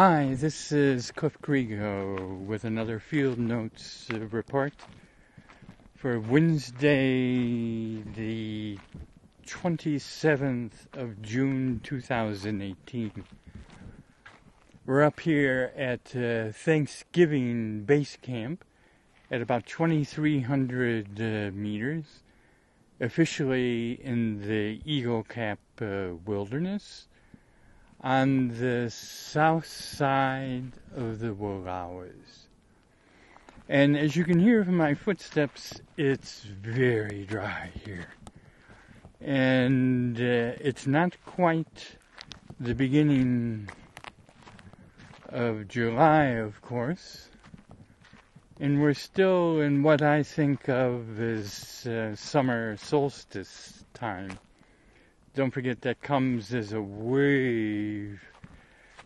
Hi, 0.00 0.36
this 0.36 0.70
is 0.70 1.10
Cliff 1.10 1.36
Crego 1.42 2.38
with 2.46 2.62
another 2.62 3.00
Field 3.00 3.36
Notes 3.36 4.06
uh, 4.14 4.20
report 4.28 4.72
for 5.96 6.20
Wednesday, 6.20 8.00
the 8.14 8.78
27th 9.44 10.86
of 10.92 11.20
June 11.20 11.80
2018. 11.82 13.24
We're 14.86 15.02
up 15.02 15.18
here 15.18 15.72
at 15.76 16.14
uh, 16.14 16.52
Thanksgiving 16.52 17.82
Base 17.82 18.16
Camp 18.22 18.64
at 19.32 19.42
about 19.42 19.66
2,300 19.66 21.20
uh, 21.20 21.50
meters, 21.52 22.22
officially 23.00 23.94
in 23.94 24.46
the 24.46 24.80
Eagle 24.84 25.24
Cap 25.24 25.58
uh, 25.82 26.10
Wilderness 26.24 27.08
on 28.00 28.48
the 28.60 28.90
south 28.90 29.66
side 29.66 30.72
of 30.94 31.18
the 31.18 31.34
Wallowas. 31.34 32.46
And 33.68 33.96
as 33.96 34.16
you 34.16 34.24
can 34.24 34.38
hear 34.38 34.64
from 34.64 34.76
my 34.76 34.94
footsteps, 34.94 35.80
it's 35.96 36.42
very 36.42 37.24
dry 37.24 37.70
here. 37.84 38.08
And 39.20 40.16
uh, 40.16 40.56
it's 40.60 40.86
not 40.86 41.16
quite 41.26 41.96
the 42.60 42.74
beginning 42.74 43.68
of 45.28 45.68
July, 45.68 46.24
of 46.26 46.62
course. 46.62 47.28
And 48.60 48.80
we're 48.80 48.94
still 48.94 49.60
in 49.60 49.82
what 49.82 50.02
I 50.02 50.22
think 50.22 50.68
of 50.68 51.20
as 51.20 51.86
uh, 51.86 52.16
summer 52.16 52.76
solstice 52.76 53.84
time 53.92 54.38
don't 55.38 55.52
forget 55.52 55.82
that 55.82 56.02
comes 56.02 56.52
as 56.52 56.72
a 56.72 56.82
wave, 56.82 58.20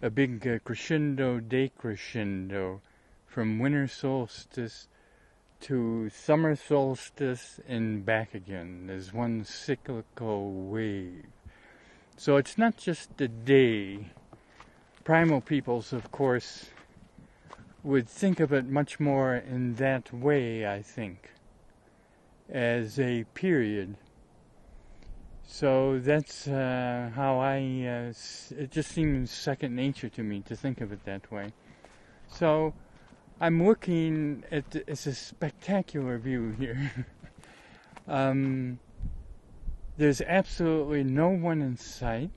a 0.00 0.08
big 0.08 0.48
uh, 0.48 0.58
crescendo 0.64 1.38
decrescendo 1.38 2.80
from 3.26 3.58
winter 3.58 3.86
solstice 3.86 4.88
to 5.60 6.08
summer 6.08 6.56
solstice 6.56 7.60
and 7.68 8.06
back 8.06 8.34
again. 8.34 8.86
There's 8.86 9.12
one 9.12 9.44
cyclical 9.44 10.50
wave. 10.50 11.26
So 12.16 12.38
it's 12.38 12.56
not 12.56 12.78
just 12.78 13.20
a 13.20 13.28
day. 13.28 14.06
Primal 15.04 15.42
peoples, 15.42 15.92
of 15.92 16.10
course, 16.10 16.70
would 17.82 18.08
think 18.08 18.40
of 18.40 18.54
it 18.54 18.64
much 18.64 18.98
more 18.98 19.34
in 19.34 19.74
that 19.74 20.10
way, 20.14 20.66
I 20.66 20.80
think, 20.80 21.32
as 22.48 22.98
a 22.98 23.24
period 23.34 23.98
so 25.44 25.98
that's 25.98 26.48
uh, 26.48 27.10
how 27.14 27.38
I, 27.38 27.58
uh, 27.86 28.12
it 28.56 28.70
just 28.70 28.92
seems 28.92 29.30
second 29.30 29.74
nature 29.74 30.08
to 30.10 30.22
me 30.22 30.40
to 30.42 30.56
think 30.56 30.80
of 30.80 30.92
it 30.92 31.04
that 31.04 31.30
way. 31.30 31.52
So 32.28 32.74
I'm 33.40 33.66
looking 33.66 34.44
at, 34.50 34.64
it's 34.74 35.06
a 35.06 35.14
spectacular 35.14 36.18
view 36.18 36.54
here. 36.58 37.06
um, 38.08 38.78
there's 39.96 40.20
absolutely 40.22 41.04
no 41.04 41.28
one 41.28 41.60
in 41.60 41.76
sight. 41.76 42.30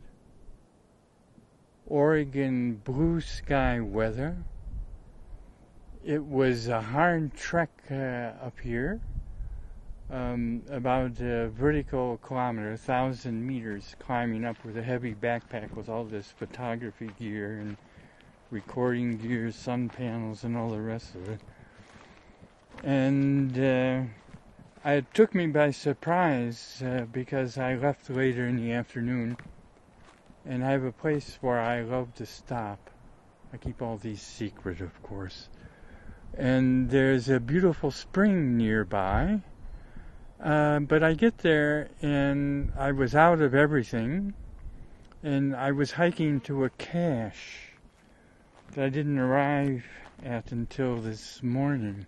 Oregon 1.88 2.82
blue 2.84 3.22
sky 3.22 3.80
weather. 3.80 4.36
It 6.04 6.24
was 6.24 6.68
a 6.68 6.82
hard 6.82 7.34
trek 7.36 7.70
uh, 7.90 7.96
up 8.44 8.60
here 8.62 9.00
um, 10.12 10.62
about 10.70 11.20
a 11.20 11.48
vertical 11.50 12.18
kilometer, 12.18 12.74
a 12.74 12.78
thousand 12.78 13.46
meters, 13.46 13.96
climbing 14.00 14.46
up 14.46 14.64
with 14.64 14.78
a 14.78 14.84
heavy 14.84 15.14
backpack 15.14 15.76
with 15.76 15.90
all 15.90 16.04
this 16.04 16.32
photography 16.32 17.10
gear 17.20 17.58
and 17.60 17.78
recording 18.52 19.18
gear, 19.18 19.52
sun 19.52 19.90
panels, 19.90 20.44
and 20.44 20.56
all 20.56 20.70
the 20.70 20.82
rest 20.82 21.16
of 21.16 21.30
it. 21.30 21.42
And 22.84 23.58
uh, 23.58 24.04
it 24.86 25.12
took 25.14 25.34
me 25.34 25.48
by 25.48 25.72
surprise 25.72 26.84
uh, 26.86 27.06
because 27.12 27.58
I 27.58 27.76
left 27.76 28.10
later 28.10 28.48
in 28.48 28.58
the 28.58 28.74
afternoon, 28.74 29.38
and 30.46 30.64
I 30.64 30.72
have 30.72 30.84
a 30.84 30.92
place 30.92 31.40
where 31.42 31.60
I 31.60 31.82
love 31.82 32.14
to 32.16 32.26
stop. 32.28 32.92
I 33.52 33.58
keep 33.58 33.82
all 33.82 33.98
these 33.98 34.22
secret, 34.22 34.82
of 34.82 35.02
course. 35.02 35.50
And 36.38 36.92
there's 36.92 37.30
a 37.30 37.40
beautiful 37.40 37.90
spring 37.90 38.58
nearby 38.58 39.42
uh, 40.42 40.80
but 40.80 41.04
I 41.04 41.14
get 41.14 41.40
there 41.40 41.90
and 42.02 42.72
I 42.78 42.92
was 42.92 43.16
out 43.16 43.42
of 43.42 43.56
everything, 43.56 44.34
and 45.24 45.56
I 45.56 45.72
was 45.72 45.92
hiking 45.92 46.42
to 46.42 46.66
a 46.66 46.70
cache 46.72 47.72
that 48.74 48.86
I 48.86 48.90
didn't 48.90 49.20
arrive 49.20 49.86
at 50.24 50.52
until 50.52 50.98
this 50.98 51.42
morning. 51.42 52.06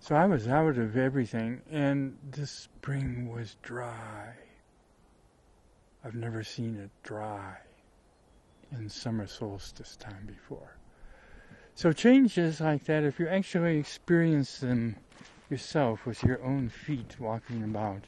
So 0.00 0.14
I 0.14 0.26
was 0.26 0.46
out 0.46 0.78
of 0.78 0.96
everything, 0.96 1.62
and 1.70 2.16
the 2.30 2.46
spring 2.46 3.28
was 3.32 3.56
dry. 3.62 4.34
I've 6.04 6.14
never 6.14 6.44
seen 6.44 6.76
it 6.76 6.90
dry 7.02 7.56
in 8.72 8.88
summer 8.88 9.26
solstice 9.26 9.96
time 9.96 10.26
before. 10.26 10.76
So 11.74 11.92
changes 11.92 12.60
like 12.60 12.84
that, 12.84 13.04
if 13.04 13.18
you 13.18 13.28
actually 13.28 13.78
experience 13.78 14.58
them 14.58 14.96
yourself 15.50 16.06
with 16.06 16.22
your 16.22 16.42
own 16.42 16.68
feet 16.68 17.16
walking 17.18 17.62
about 17.62 18.04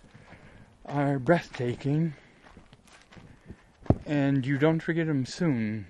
are 0.87 1.19
breathtaking 1.19 2.15
and 4.06 4.47
you 4.47 4.59
don't 4.59 4.81
forget 4.81 5.06
them 5.06 5.26
soon. 5.26 5.87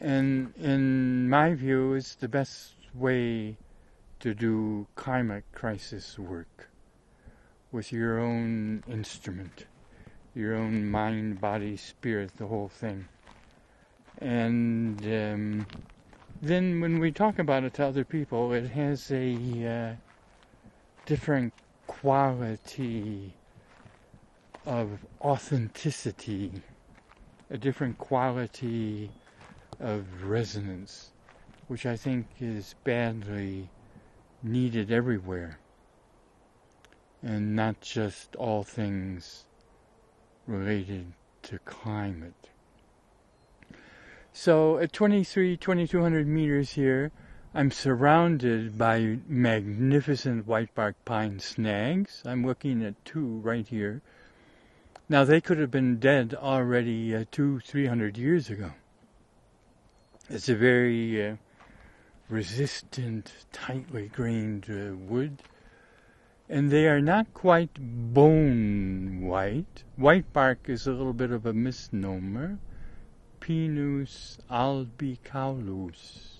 And 0.00 0.52
in 0.56 1.30
my 1.30 1.54
view, 1.54 1.94
it's 1.94 2.16
the 2.16 2.28
best 2.28 2.74
way 2.92 3.56
to 4.18 4.34
do 4.34 4.88
climate 4.96 5.44
crisis 5.52 6.18
work 6.18 6.68
with 7.70 7.92
your 7.92 8.18
own 8.18 8.82
instrument, 8.88 9.66
your 10.34 10.54
own 10.56 10.90
mind, 10.90 11.40
body, 11.40 11.76
spirit, 11.76 12.36
the 12.36 12.48
whole 12.48 12.68
thing. 12.68 13.06
And 14.18 15.00
um, 15.04 15.66
then 16.42 16.80
when 16.80 16.98
we 16.98 17.12
talk 17.12 17.38
about 17.38 17.62
it 17.62 17.74
to 17.74 17.86
other 17.86 18.04
people, 18.04 18.52
it 18.52 18.68
has 18.70 19.12
a 19.12 19.64
uh, 19.64 19.94
different 21.06 21.52
quality 21.86 23.32
of 24.66 24.98
authenticity, 25.20 26.50
a 27.48 27.56
different 27.56 27.96
quality 27.96 29.08
of 29.78 30.24
resonance, 30.24 31.10
which 31.68 31.86
I 31.86 31.96
think 31.96 32.26
is 32.40 32.74
badly 32.82 33.68
needed 34.42 34.90
everywhere, 34.90 35.60
and 37.22 37.54
not 37.54 37.80
just 37.80 38.34
all 38.34 38.64
things 38.64 39.44
related 40.48 41.12
to 41.42 41.60
climate. 41.60 42.51
So 44.34 44.78
at 44.78 44.94
23, 44.94 45.58
2200 45.58 46.26
meters 46.26 46.72
here, 46.72 47.12
I'm 47.54 47.70
surrounded 47.70 48.78
by 48.78 49.18
magnificent 49.28 50.46
whitebark 50.46 50.94
pine 51.04 51.38
snags. 51.38 52.22
I'm 52.24 52.46
looking 52.46 52.82
at 52.82 53.04
two 53.04 53.40
right 53.40 53.68
here. 53.68 54.00
Now 55.06 55.24
they 55.24 55.42
could 55.42 55.58
have 55.58 55.70
been 55.70 55.98
dead 55.98 56.34
already 56.34 57.14
uh, 57.14 57.26
two, 57.30 57.60
three 57.60 57.84
hundred 57.84 58.16
years 58.16 58.48
ago. 58.48 58.72
It's 60.30 60.48
a 60.48 60.54
very 60.54 61.28
uh, 61.28 61.36
resistant, 62.30 63.30
tightly 63.52 64.08
grained 64.08 64.64
uh, 64.70 64.96
wood, 64.96 65.42
and 66.48 66.70
they 66.70 66.88
are 66.88 67.02
not 67.02 67.34
quite 67.34 67.74
bone 68.14 69.20
white. 69.20 69.84
White 69.96 70.32
bark 70.32 70.70
is 70.70 70.86
a 70.86 70.92
little 70.92 71.12
bit 71.12 71.32
of 71.32 71.44
a 71.44 71.52
misnomer. 71.52 72.58
Pinus 73.42 74.38
albicaulis, 74.48 76.36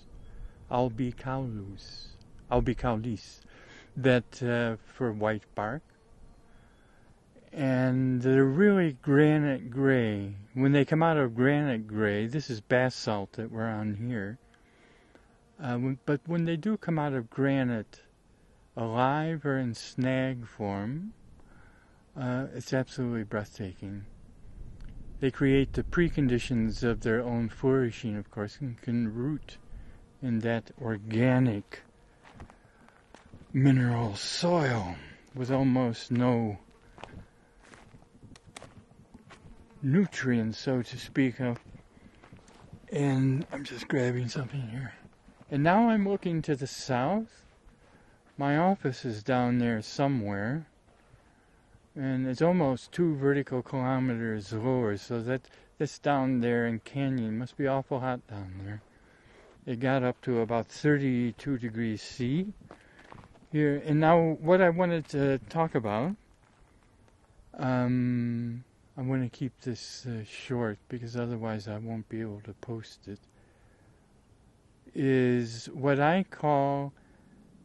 albicaulis, 0.71 2.07
albicaulis, 2.49 3.41
that 3.97 4.41
uh, 4.41 4.77
for 4.85 5.11
white 5.11 5.43
bark. 5.53 5.81
And 7.51 8.21
they're 8.21 8.45
really 8.45 8.93
granite 9.01 9.69
gray. 9.69 10.35
When 10.53 10.71
they 10.71 10.85
come 10.85 11.03
out 11.03 11.17
of 11.17 11.35
granite 11.35 11.87
gray, 11.87 12.25
this 12.25 12.49
is 12.49 12.61
basalt 12.61 13.33
that 13.33 13.51
we're 13.51 13.67
on 13.67 13.95
here. 13.95 14.39
Uh, 15.61 15.95
but 16.05 16.21
when 16.25 16.45
they 16.45 16.55
do 16.55 16.77
come 16.77 16.97
out 16.97 17.11
of 17.11 17.29
granite, 17.29 17.99
alive 18.77 19.45
or 19.45 19.57
in 19.57 19.73
snag 19.73 20.47
form, 20.47 21.11
uh, 22.17 22.45
it's 22.55 22.71
absolutely 22.71 23.23
breathtaking. 23.23 24.05
They 25.23 25.31
create 25.31 25.71
the 25.71 25.83
preconditions 25.83 26.83
of 26.83 26.99
their 26.99 27.21
own 27.21 27.47
flourishing, 27.47 28.17
of 28.17 28.29
course, 28.29 28.57
and 28.59 28.75
can 28.81 29.13
root 29.13 29.55
in 30.21 30.39
that 30.39 30.71
organic 30.81 31.83
mineral 33.53 34.17
soil 34.17 34.97
with 35.33 35.49
almost 35.49 36.11
no 36.11 36.57
nutrients, 39.81 40.57
so 40.57 40.81
to 40.81 40.97
speak 40.97 41.39
of. 41.39 41.57
And 42.91 43.47
I'm 43.53 43.63
just 43.63 43.87
grabbing 43.87 44.27
something 44.27 44.67
here. 44.71 44.93
And 45.49 45.63
now 45.63 45.87
I'm 45.87 46.05
looking 46.05 46.41
to 46.41 46.55
the 46.57 46.67
south. 46.67 47.45
My 48.37 48.57
office 48.57 49.05
is 49.05 49.23
down 49.23 49.59
there 49.59 49.81
somewhere. 49.81 50.67
And 51.95 52.27
it's 52.27 52.41
almost 52.41 52.91
two 52.91 53.15
vertical 53.15 53.61
kilometers 53.61 54.51
lower, 54.51 54.97
so 54.97 55.21
that 55.21 55.41
that's 55.77 55.99
down 55.99 56.39
there 56.39 56.65
in 56.65 56.79
Canyon. 56.79 57.37
Must 57.37 57.55
be 57.55 57.67
awful 57.67 57.99
hot 57.99 58.25
down 58.27 58.53
there. 58.63 58.81
It 59.65 59.79
got 59.79 60.03
up 60.03 60.19
to 60.23 60.41
about 60.41 60.67
32 60.67 61.57
degrees 61.57 62.01
C 62.01 62.47
here. 63.51 63.81
And 63.85 63.99
now, 63.99 64.37
what 64.41 64.59
I 64.59 64.69
wanted 64.69 65.07
to 65.09 65.37
talk 65.49 65.75
about, 65.75 66.15
um, 67.57 68.63
I 68.97 69.01
want 69.01 69.23
to 69.23 69.29
keep 69.29 69.61
this 69.61 70.07
uh, 70.07 70.23
short 70.25 70.79
because 70.89 71.15
otherwise 71.15 71.67
I 71.67 71.77
won't 71.77 72.09
be 72.09 72.21
able 72.21 72.41
to 72.45 72.53
post 72.53 73.07
it, 73.07 73.19
is 74.95 75.69
what 75.73 75.99
I 75.99 76.25
call 76.29 76.91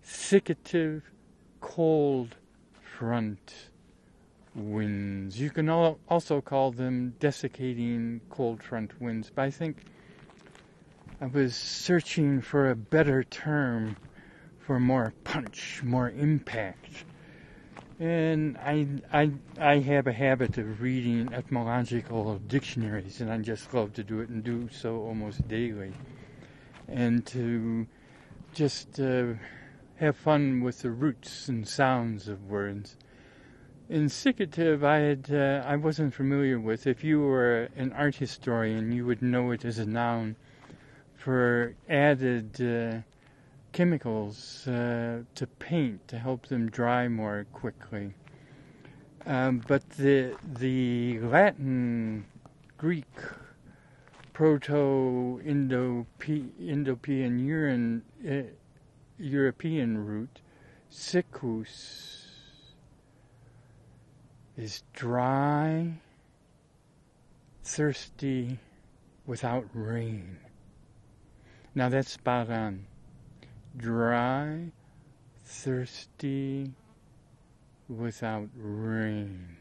siccative 0.04 1.02
cold 1.60 2.36
front 2.80 3.70
winds. 4.58 5.40
You 5.40 5.50
can 5.50 5.68
also 5.68 6.40
call 6.40 6.72
them 6.72 7.14
desiccating 7.20 8.20
cold 8.30 8.62
front 8.62 9.00
winds, 9.00 9.30
but 9.34 9.42
I 9.42 9.50
think 9.50 9.84
I 11.20 11.26
was 11.26 11.56
searching 11.56 12.40
for 12.40 12.70
a 12.70 12.76
better 12.76 13.24
term 13.24 13.96
for 14.58 14.78
more 14.78 15.12
punch, 15.24 15.82
more 15.82 16.10
impact. 16.10 17.04
And 17.98 18.56
I, 18.58 18.86
I, 19.12 19.32
I 19.58 19.78
have 19.78 20.06
a 20.06 20.12
habit 20.12 20.58
of 20.58 20.80
reading 20.80 21.32
etymological 21.32 22.38
dictionaries, 22.46 23.20
and 23.20 23.32
I 23.32 23.38
just 23.38 23.74
love 23.74 23.94
to 23.94 24.04
do 24.04 24.20
it 24.20 24.28
and 24.28 24.44
do 24.44 24.68
so 24.70 24.98
almost 24.98 25.48
daily. 25.48 25.92
And 26.86 27.26
to 27.26 27.86
just 28.54 29.00
uh, 29.00 29.34
have 29.96 30.16
fun 30.16 30.62
with 30.62 30.82
the 30.82 30.90
roots 30.90 31.48
and 31.48 31.66
sounds 31.66 32.28
of 32.28 32.48
words. 32.48 32.96
Siccative, 33.90 34.84
I 34.84 34.98
had 34.98 35.30
uh, 35.32 35.66
I 35.66 35.76
wasn't 35.76 36.12
familiar 36.12 36.60
with. 36.60 36.86
If 36.86 37.02
you 37.02 37.20
were 37.20 37.70
an 37.74 37.90
art 37.94 38.16
historian, 38.16 38.92
you 38.92 39.06
would 39.06 39.22
know 39.22 39.50
it 39.52 39.64
as 39.64 39.78
a 39.78 39.86
noun 39.86 40.36
for 41.16 41.74
added 41.88 42.60
uh, 42.60 42.98
chemicals 43.72 44.68
uh, 44.68 45.22
to 45.34 45.46
paint 45.58 46.06
to 46.08 46.18
help 46.18 46.48
them 46.48 46.70
dry 46.70 47.08
more 47.08 47.46
quickly. 47.54 48.12
Um, 49.24 49.62
but 49.66 49.88
the 49.90 50.36
the 50.44 51.20
Latin, 51.20 52.26
Greek, 52.76 53.06
Proto 54.34 55.40
Indo 55.42 56.06
Indo-European 56.20 58.02
uh, 58.28 58.42
European 59.18 60.04
root, 60.04 60.40
siccus, 60.90 62.27
is 64.58 64.82
dry, 64.92 65.92
thirsty, 67.62 68.58
without 69.24 69.64
rain. 69.72 70.36
Now 71.76 71.88
that's 71.88 72.10
spot 72.10 72.50
on. 72.50 72.86
Dry, 73.76 74.72
thirsty, 75.44 76.72
without 77.88 78.48
rain. 78.56 79.56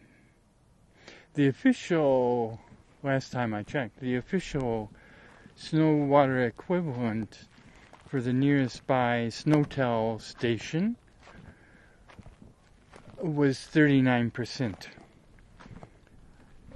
The 1.35 1.47
official, 1.47 2.59
last 3.03 3.31
time 3.31 3.53
I 3.53 3.61
checked, 3.61 3.99
the 3.99 4.15
official 4.15 4.89
snow 5.55 5.93
water 5.93 6.43
equivalent 6.43 7.47
for 8.07 8.19
the 8.19 8.33
nearest 8.33 8.87
by 8.87 9.29
SNOTEL 9.29 10.19
station 10.19 10.95
was 13.21 13.57
39%. 13.57 14.87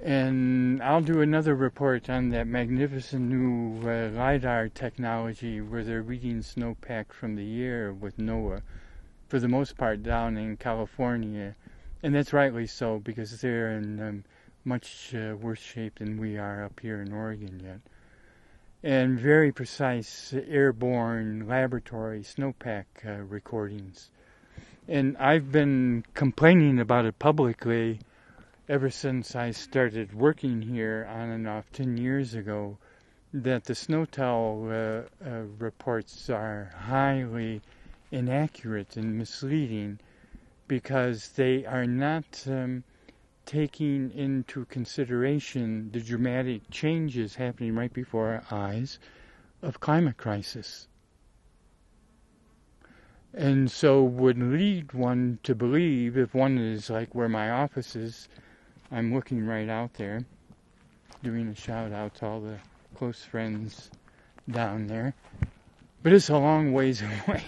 And 0.02 0.82
I'll 0.82 1.00
do 1.00 1.20
another 1.20 1.54
report 1.54 2.10
on 2.10 2.30
that 2.30 2.48
magnificent 2.48 3.22
new 3.22 3.88
uh, 3.88 4.10
LIDAR 4.10 4.68
technology 4.70 5.60
where 5.60 5.84
they're 5.84 6.02
reading 6.02 6.40
snowpack 6.40 7.12
from 7.12 7.36
the 7.36 7.62
air 7.62 7.92
with 7.92 8.16
NOAA, 8.16 8.62
for 9.28 9.38
the 9.38 9.46
most 9.46 9.76
part 9.76 10.02
down 10.02 10.36
in 10.36 10.56
California. 10.56 11.54
And 12.02 12.14
that's 12.14 12.32
rightly 12.32 12.66
so 12.66 12.98
because 12.98 13.40
they're 13.40 13.70
in 13.70 14.00
um, 14.00 14.24
much 14.64 15.14
uh, 15.14 15.36
worse 15.36 15.60
shape 15.60 16.00
than 16.00 16.20
we 16.20 16.36
are 16.36 16.64
up 16.64 16.80
here 16.80 17.00
in 17.00 17.12
Oregon 17.12 17.60
yet. 17.64 17.80
And 18.82 19.16
very 19.20 19.52
precise 19.52 20.34
airborne 20.48 21.46
laboratory 21.46 22.22
snowpack 22.22 22.86
uh, 23.06 23.22
recordings. 23.22 24.10
And 24.88 25.16
I've 25.16 25.52
been 25.52 26.04
complaining 26.12 26.80
about 26.80 27.04
it 27.04 27.16
publicly 27.20 28.00
ever 28.68 28.90
since 28.90 29.36
I 29.36 29.52
started 29.52 30.12
working 30.12 30.60
here 30.60 31.06
on 31.08 31.30
and 31.30 31.46
off 31.46 31.70
10 31.70 31.96
years 31.98 32.34
ago 32.34 32.78
that 33.32 33.64
the 33.64 33.76
SNOTEL 33.76 34.66
uh, 34.68 35.24
uh, 35.24 35.42
reports 35.58 36.28
are 36.28 36.72
highly 36.76 37.62
inaccurate 38.10 38.96
and 38.96 39.16
misleading 39.16 40.00
because 40.66 41.28
they 41.28 41.64
are 41.64 41.86
not 41.86 42.44
um, 42.48 42.82
taking 43.46 44.10
into 44.10 44.64
consideration 44.64 45.92
the 45.92 46.00
dramatic 46.00 46.68
changes 46.70 47.36
happening 47.36 47.76
right 47.76 47.92
before 47.92 48.42
our 48.50 48.58
eyes 48.58 48.98
of 49.62 49.78
climate 49.78 50.16
crisis. 50.16 50.88
And 53.34 53.70
so 53.70 54.02
would 54.02 54.38
lead 54.38 54.92
one 54.92 55.38
to 55.42 55.54
believe 55.54 56.18
if 56.18 56.34
one 56.34 56.58
is 56.58 56.90
like 56.90 57.14
where 57.14 57.28
my 57.28 57.50
office 57.50 57.96
is 57.96 58.28
I'm 58.90 59.14
looking 59.14 59.46
right 59.46 59.70
out 59.70 59.94
there, 59.94 60.22
doing 61.22 61.48
a 61.48 61.54
shout 61.54 61.92
out 61.92 62.16
to 62.16 62.26
all 62.26 62.40
the 62.40 62.58
close 62.94 63.24
friends 63.24 63.90
down 64.50 64.86
there. 64.86 65.14
But 66.02 66.12
it's 66.12 66.28
a 66.28 66.36
long 66.36 66.72
ways 66.74 67.02
away. 67.26 67.42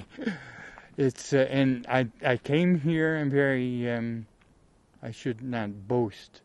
it's 0.96 1.34
uh, 1.34 1.46
and 1.50 1.86
I 1.86 2.08
I 2.25 2.38
came 2.38 2.81
here. 2.81 3.19
I'm 3.19 3.31
very 3.31 3.90
um, 3.90 4.26
I 5.02 5.10
should 5.10 5.42
not 5.42 5.86
boast, 5.86 6.40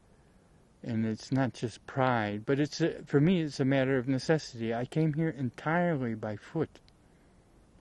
and 0.83 1.05
it's 1.05 1.31
not 1.31 1.53
just 1.53 1.85
pride, 1.87 2.43
but 2.45 2.59
it's 2.59 2.81
a, 2.81 3.01
for 3.05 3.21
me 3.21 3.41
it's 3.41 3.61
a 3.61 3.65
matter 3.65 3.97
of 3.97 4.09
necessity. 4.09 4.73
I 4.73 4.83
came 4.83 5.13
here 5.13 5.29
entirely 5.29 6.13
by 6.13 6.35
foot, 6.35 6.81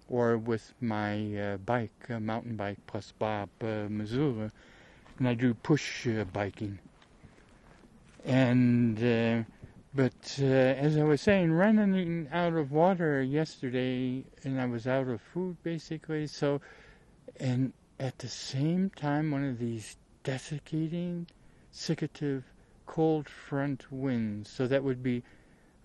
or 0.08 0.38
with 0.38 0.72
my 0.80 1.36
uh, 1.36 1.56
bike, 1.58 2.08
mountain 2.08 2.56
bike 2.56 2.78
plus 2.86 3.12
Bob 3.18 3.48
uh, 3.62 3.86
Missoula, 3.88 4.50
and 5.18 5.28
I 5.28 5.34
do 5.34 5.54
push 5.54 6.06
uh, 6.06 6.24
biking 6.24 6.78
and 8.24 9.46
but 9.94 10.38
uh, 10.40 10.44
as 10.44 10.96
I 10.96 11.02
was 11.02 11.20
saying, 11.20 11.50
running 11.50 12.28
out 12.30 12.52
of 12.52 12.70
water 12.70 13.22
yesterday, 13.22 14.22
and 14.44 14.60
I 14.60 14.66
was 14.66 14.86
out 14.86 15.08
of 15.08 15.20
food 15.20 15.56
basically. 15.62 16.26
So, 16.26 16.60
and 17.40 17.72
at 17.98 18.18
the 18.18 18.28
same 18.28 18.90
time, 18.90 19.30
one 19.30 19.44
of 19.44 19.58
these 19.58 19.96
desiccating, 20.22 21.26
siccative, 21.74 22.44
cold 22.86 23.28
front 23.28 23.90
winds. 23.90 24.50
So 24.50 24.66
that 24.66 24.84
would 24.84 25.02
be, 25.02 25.22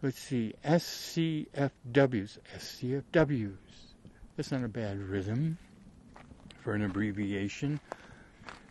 let's 0.02 0.20
see, 0.20 0.54
SCFWs. 0.66 2.38
SCFWs. 2.56 3.58
That's 4.36 4.52
not 4.52 4.64
a 4.64 4.68
bad 4.68 5.00
rhythm 5.00 5.58
for 6.64 6.74
an 6.74 6.84
abbreviation, 6.84 7.80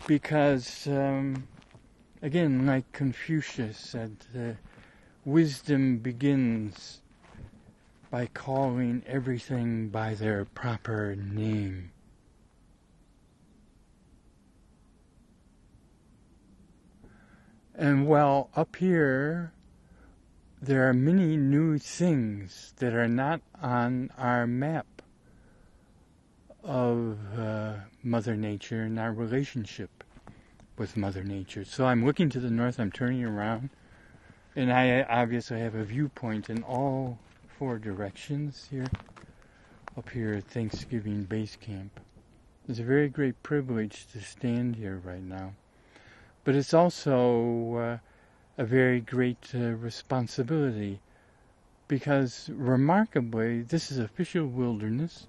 because. 0.07 0.87
Um, 0.87 1.49
Again, 2.25 2.67
like 2.67 2.93
Confucius 2.93 3.77
said, 3.77 4.17
uh, 4.39 4.53
wisdom 5.25 5.97
begins 5.97 7.01
by 8.13 8.27
calling 8.27 9.03
everything 9.09 9.89
by 9.89 10.15
their 10.15 10.45
proper 10.45 11.17
name. 11.17 11.91
And 17.75 18.07
while 18.07 18.51
up 18.55 18.77
here, 18.77 19.51
there 20.61 20.89
are 20.89 20.95
many 20.95 21.37
new 21.37 21.77
things 21.77 22.73
that 22.77 22.95
are 22.95 23.09
not 23.09 23.41
on 23.61 24.13
our 24.17 24.47
map 24.47 25.02
of 26.65 27.19
uh, 27.39 27.75
Mother 28.03 28.37
Nature 28.37 28.83
and 28.83 28.99
our 28.99 29.13
relationship 29.13 30.05
with 30.77 30.97
Mother 30.97 31.25
Nature. 31.25 31.65
So 31.65 31.87
I'm 31.87 32.05
looking 32.05 32.29
to 32.31 32.41
the 32.41 32.51
north, 32.51 32.79
I'm 32.79 32.93
turning 32.93 33.25
around, 33.25 33.71
and 34.55 34.73
I 34.73 35.03
obviously 35.03 35.61
have 35.61 35.75
a 35.75 35.85
viewpoint 35.85 36.51
in 36.51 36.63
all 36.63 37.19
four 37.59 37.79
directions 37.79 38.69
here, 38.71 38.87
up 39.97 40.09
here 40.11 40.35
at 40.35 40.45
Thanksgiving 40.45 41.25
Base 41.25 41.57
Camp. 41.57 42.01
It's 42.69 42.79
a 42.79 42.85
very 42.85 43.09
great 43.09 43.43
privilege 43.43 44.07
to 44.13 44.21
stand 44.21 44.77
here 44.77 45.01
right 45.05 45.23
now. 45.23 45.55
But 46.45 46.55
it's 46.55 46.75
also 46.75 47.75
uh, 47.77 47.99
a 48.59 48.65
very 48.65 49.01
great 49.01 49.53
uh, 49.55 49.73
responsibility 49.75 51.01
because 51.89 52.49
remarkably, 52.53 53.63
this 53.63 53.91
is 53.91 53.99
official 53.99 54.47
wilderness, 54.47 55.27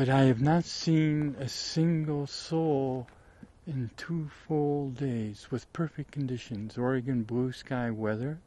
but 0.00 0.08
I 0.08 0.22
have 0.22 0.40
not 0.40 0.64
seen 0.64 1.36
a 1.38 1.46
single 1.46 2.26
soul 2.26 3.06
in 3.66 3.90
two 3.98 4.30
full 4.46 4.88
days 4.92 5.48
with 5.50 5.70
perfect 5.74 6.10
conditions, 6.10 6.78
Oregon 6.78 7.22
blue 7.22 7.52
sky 7.52 7.90
weather. 7.90 8.38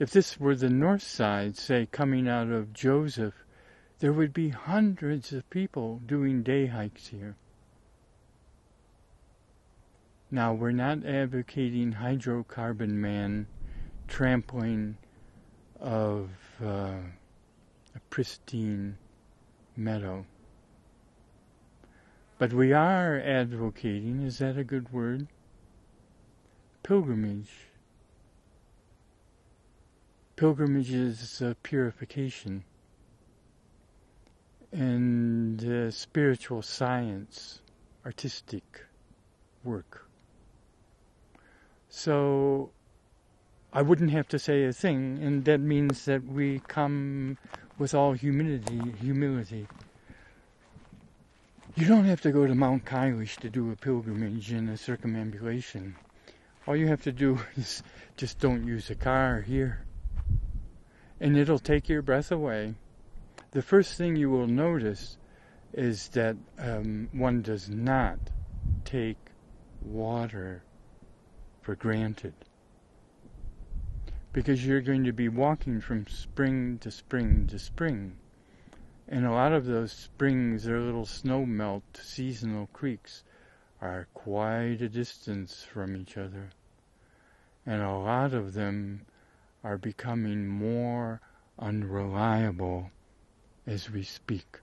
If 0.00 0.10
this 0.10 0.40
were 0.40 0.56
the 0.56 0.68
north 0.68 1.04
side, 1.04 1.56
say 1.56 1.86
coming 1.86 2.26
out 2.26 2.48
of 2.48 2.72
Joseph, 2.72 3.44
there 4.00 4.12
would 4.12 4.32
be 4.32 4.48
hundreds 4.48 5.32
of 5.32 5.48
people 5.48 6.00
doing 6.04 6.42
day 6.42 6.66
hikes 6.66 7.06
here. 7.06 7.36
Now, 10.28 10.54
we're 10.54 10.72
not 10.72 11.06
advocating 11.06 11.92
hydrocarbon 11.92 12.94
man 12.94 13.46
trampling 14.08 14.96
of 15.78 16.30
uh, 16.60 16.96
a 17.94 18.00
pristine 18.10 18.98
meadow. 19.78 20.26
But 22.38 22.52
we 22.52 22.72
are 22.72 23.18
advocating, 23.18 24.22
is 24.22 24.38
that 24.38 24.58
a 24.58 24.64
good 24.64 24.92
word? 24.92 25.28
Pilgrimage. 26.82 27.52
Pilgrimage 30.36 30.92
is 30.92 31.42
uh, 31.42 31.54
purification 31.62 32.64
and 34.72 35.64
uh, 35.64 35.90
spiritual 35.90 36.62
science, 36.62 37.60
artistic 38.04 38.84
work. 39.64 40.08
So 41.88 42.70
I 43.72 43.82
wouldn't 43.82 44.10
have 44.12 44.28
to 44.28 44.38
say 44.38 44.64
a 44.64 44.72
thing, 44.72 45.18
and 45.22 45.44
that 45.44 45.60
means 45.60 46.06
that 46.06 46.24
we 46.24 46.60
come 46.68 47.36
with 47.78 47.94
all 47.94 48.12
humility. 48.12 48.80
Humility. 49.00 49.68
You 51.76 51.86
don't 51.86 52.06
have 52.06 52.22
to 52.22 52.32
go 52.32 52.46
to 52.46 52.54
Mount 52.54 52.86
Kailash 52.86 53.36
to 53.36 53.50
do 53.50 53.70
a 53.70 53.76
pilgrimage 53.76 54.50
and 54.52 54.70
a 54.70 54.76
circumambulation. 54.76 55.96
All 56.66 56.74
you 56.74 56.88
have 56.88 57.02
to 57.02 57.12
do 57.12 57.40
is 57.56 57.82
just 58.16 58.38
don't 58.38 58.66
use 58.66 58.88
a 58.88 58.94
car 58.94 59.42
here. 59.42 59.84
And 61.20 61.36
it'll 61.36 61.58
take 61.58 61.88
your 61.88 62.02
breath 62.02 62.32
away. 62.32 62.74
The 63.50 63.62
first 63.62 63.94
thing 63.94 64.16
you 64.16 64.30
will 64.30 64.46
notice 64.46 65.18
is 65.74 66.08
that 66.08 66.36
um, 66.58 67.08
one 67.12 67.42
does 67.42 67.68
not 67.68 68.18
take 68.84 69.18
water 69.82 70.62
for 71.60 71.74
granted. 71.74 72.34
Because 74.32 74.66
you're 74.66 74.80
going 74.80 75.04
to 75.04 75.12
be 75.12 75.28
walking 75.28 75.80
from 75.80 76.06
spring 76.06 76.78
to 76.78 76.90
spring 76.90 77.46
to 77.48 77.58
spring. 77.58 78.16
And 79.08 79.24
a 79.24 79.32
lot 79.32 79.52
of 79.52 79.64
those 79.64 79.90
springs, 79.92 80.64
their 80.64 80.80
little 80.80 81.06
snow 81.06 81.46
melt 81.46 81.82
seasonal 82.02 82.68
creeks, 82.72 83.24
are 83.80 84.08
quite 84.12 84.82
a 84.82 84.88
distance 84.88 85.62
from 85.62 85.96
each 85.96 86.18
other. 86.18 86.50
And 87.64 87.82
a 87.82 87.92
lot 87.92 88.34
of 88.34 88.52
them 88.52 89.06
are 89.64 89.78
becoming 89.78 90.46
more 90.46 91.20
unreliable 91.58 92.90
as 93.66 93.90
we 93.90 94.02
speak. 94.02 94.60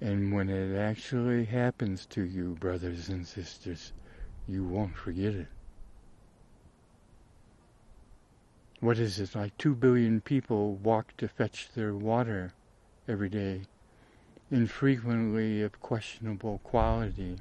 And 0.00 0.32
when 0.32 0.48
it 0.48 0.76
actually 0.76 1.44
happens 1.44 2.04
to 2.06 2.22
you, 2.22 2.56
brothers 2.60 3.08
and 3.08 3.26
sisters, 3.26 3.92
you 4.46 4.64
won't 4.64 4.96
forget 4.96 5.34
it. 5.34 5.48
What 8.80 8.98
is 8.98 9.18
it, 9.18 9.34
like 9.34 9.56
two 9.56 9.74
billion 9.74 10.20
people 10.20 10.74
walk 10.74 11.16
to 11.16 11.28
fetch 11.28 11.70
their 11.74 11.94
water 11.94 12.52
every 13.08 13.30
day, 13.30 13.62
infrequently 14.50 15.62
of 15.62 15.80
questionable 15.80 16.60
quality. 16.62 17.38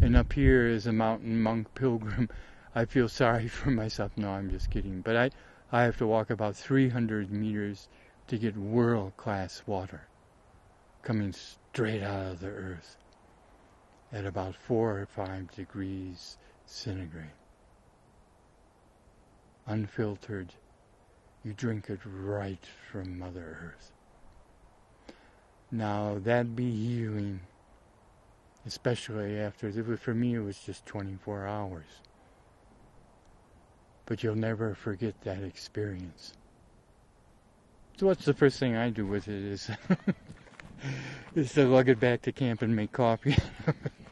And 0.00 0.16
up 0.16 0.32
here 0.32 0.66
is 0.66 0.86
a 0.86 0.92
mountain 0.92 1.42
monk 1.42 1.74
pilgrim. 1.74 2.28
I 2.74 2.84
feel 2.84 3.08
sorry 3.08 3.48
for 3.48 3.70
myself. 3.70 4.12
No, 4.16 4.30
I'm 4.30 4.50
just 4.50 4.70
kidding. 4.70 5.00
But 5.00 5.16
I, 5.16 5.30
I 5.72 5.82
have 5.82 5.96
to 5.98 6.06
walk 6.06 6.30
about 6.30 6.56
300 6.56 7.30
meters 7.30 7.88
to 8.28 8.38
get 8.38 8.56
world 8.56 9.16
class 9.16 9.62
water 9.66 10.06
coming 11.02 11.32
straight 11.32 12.02
out 12.02 12.32
of 12.32 12.40
the 12.40 12.48
earth 12.48 12.96
at 14.12 14.24
about 14.24 14.54
four 14.54 15.00
or 15.00 15.06
five 15.06 15.50
degrees 15.54 16.38
centigrade 16.64 17.26
unfiltered. 19.66 20.52
You 21.44 21.52
drink 21.52 21.90
it 21.90 22.00
right 22.04 22.64
from 22.90 23.18
Mother 23.18 23.74
Earth. 23.74 23.92
Now 25.70 26.18
that 26.24 26.54
be 26.54 26.70
healing, 26.70 27.40
especially 28.66 29.38
after, 29.38 29.70
for 29.96 30.14
me 30.14 30.34
it 30.34 30.40
was 30.40 30.58
just 30.58 30.86
24 30.86 31.46
hours. 31.46 31.86
But 34.06 34.22
you'll 34.22 34.36
never 34.36 34.74
forget 34.74 35.20
that 35.22 35.42
experience. 35.42 36.34
So 37.96 38.06
what's 38.06 38.24
the 38.24 38.34
first 38.34 38.58
thing 38.58 38.76
I 38.76 38.90
do 38.90 39.06
with 39.06 39.28
it 39.28 39.42
is, 39.42 39.70
is 41.34 41.52
to 41.54 41.66
lug 41.66 41.88
it 41.88 42.00
back 42.00 42.22
to 42.22 42.32
camp 42.32 42.62
and 42.62 42.74
make 42.74 42.92
coffee. 42.92 43.36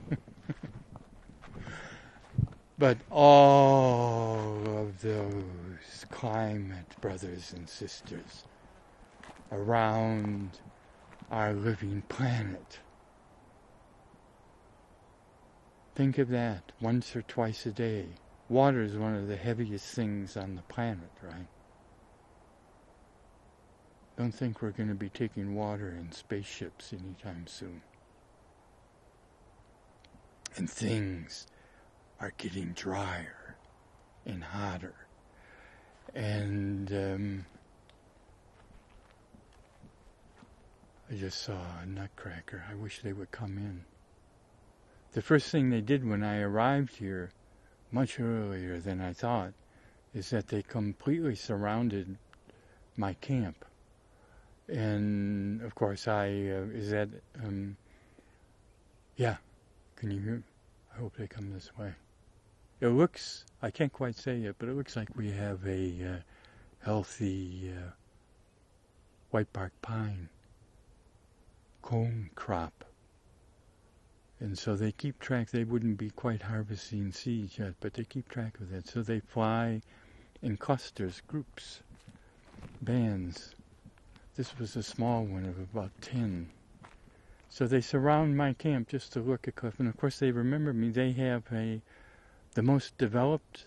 But 2.83 2.99
all 3.13 4.59
of 4.77 5.03
those 5.03 6.05
climate 6.11 6.97
brothers 7.01 7.53
and 7.53 7.69
sisters 7.69 8.43
around 9.53 10.59
our 11.31 11.53
living 11.53 12.03
planet. 12.09 12.81
Think 15.95 16.19
of 16.19 16.29
that 16.31 16.73
once 16.81 17.15
or 17.15 17.23
twice 17.23 17.67
a 17.67 17.71
day. 17.71 18.07
Water 18.49 18.83
is 18.83 18.97
one 18.97 19.15
of 19.15 19.29
the 19.29 19.37
heaviest 19.37 19.95
things 19.95 20.37
on 20.37 20.57
the 20.57 20.63
planet, 20.63 21.13
right? 21.23 21.47
Don't 24.19 24.35
think 24.35 24.61
we're 24.61 24.71
going 24.73 24.89
to 24.89 24.97
be 24.97 25.09
taking 25.09 25.55
water 25.55 25.97
in 25.97 26.11
spaceships 26.11 26.93
anytime 26.93 27.47
soon. 27.47 27.83
And 30.57 30.69
things 30.69 31.47
are 32.23 32.33
getting 32.39 32.69
drier 32.69 33.57
and 34.25 34.45
hotter. 34.45 34.95
And 36.15 36.93
um, 36.93 37.47
I 41.11 41.15
just 41.15 41.43
saw 41.43 41.59
a 41.83 41.87
nutcracker. 41.87 42.65
I 42.71 42.77
wish 42.77 43.01
they 43.03 43.13
would 43.13 43.33
come 43.33 43.59
in. 43.59 43.85
The 45.13 45.21
first 45.21 45.51
thing 45.51 45.69
they 45.69 45.81
did 45.81 46.09
when 46.09 46.23
I 46.23 46.41
arrived 46.41 46.97
here, 46.97 47.33
much 47.91 48.21
earlier 48.21 48.79
than 48.79 49.01
I 49.01 49.13
thought, 49.13 49.53
is 50.15 50.31
that 50.31 50.47
they 50.47 50.63
completely 50.63 51.35
surrounded 51.35 52.17
my 52.97 53.15
camp. 53.15 53.65
And 54.69 55.61
of 55.63 55.75
course, 55.75 56.07
I 56.07 56.27
uh, 56.27 56.71
is 56.73 56.91
that 56.91 57.09
um, 57.43 57.77
yeah. 59.17 59.37
Can 59.97 60.11
you 60.11 60.21
hear? 60.21 60.43
I 60.95 61.01
hope 61.01 61.17
they 61.17 61.27
come 61.27 61.53
this 61.53 61.71
way. 61.77 61.93
It 62.83 62.89
looks, 62.89 63.45
I 63.63 63.71
can't 63.71 63.93
quite 63.93 64.17
say 64.17 64.43
it, 64.43 64.57
but 64.59 64.69
it 64.69 64.75
looks 64.75 64.97
like 64.97 65.15
we 65.15 65.31
have 65.31 65.65
a 65.69 66.05
uh, 66.05 66.17
healthy 66.85 67.73
uh, 67.73 67.93
white 69.31 69.53
bark 69.53 69.71
pine 69.83 70.29
cone 71.81 72.31
crop. 72.35 72.85
And 74.41 74.59
so 74.59 74.75
they 74.75 74.91
keep 74.91 75.21
track, 75.21 75.51
they 75.51 75.63
wouldn't 75.63 75.97
be 75.97 76.11
quite 76.11 76.43
harvesting 76.43 77.13
seeds 77.13 77.57
yet, 77.57 77.75
but 77.79 77.95
they 77.95 78.03
keep 78.03 78.29
track 78.29 78.59
of 78.59 78.71
that. 78.71 78.89
So 78.89 79.01
they 79.01 79.21
fly 79.21 79.81
in 80.43 80.57
clusters, 80.57 81.23
groups, 81.29 81.83
bands. 82.81 83.55
This 84.35 84.59
was 84.59 84.75
a 84.75 84.83
small 84.83 85.23
one 85.23 85.45
of 85.45 85.57
about 85.57 85.93
10. 86.01 86.49
So 87.49 87.69
they 87.69 87.81
surround 87.81 88.37
my 88.37 88.55
camp 88.55 88.89
just 88.89 89.13
to 89.13 89.21
look 89.21 89.47
at 89.47 89.55
Cliff. 89.55 89.79
And 89.79 89.89
of 89.89 89.97
course, 89.97 90.19
they 90.19 90.33
remember 90.33 90.73
me. 90.73 90.89
They 90.89 91.13
have 91.13 91.45
a 91.53 91.81
the 92.55 92.63
most 92.63 92.97
developed, 92.99 93.67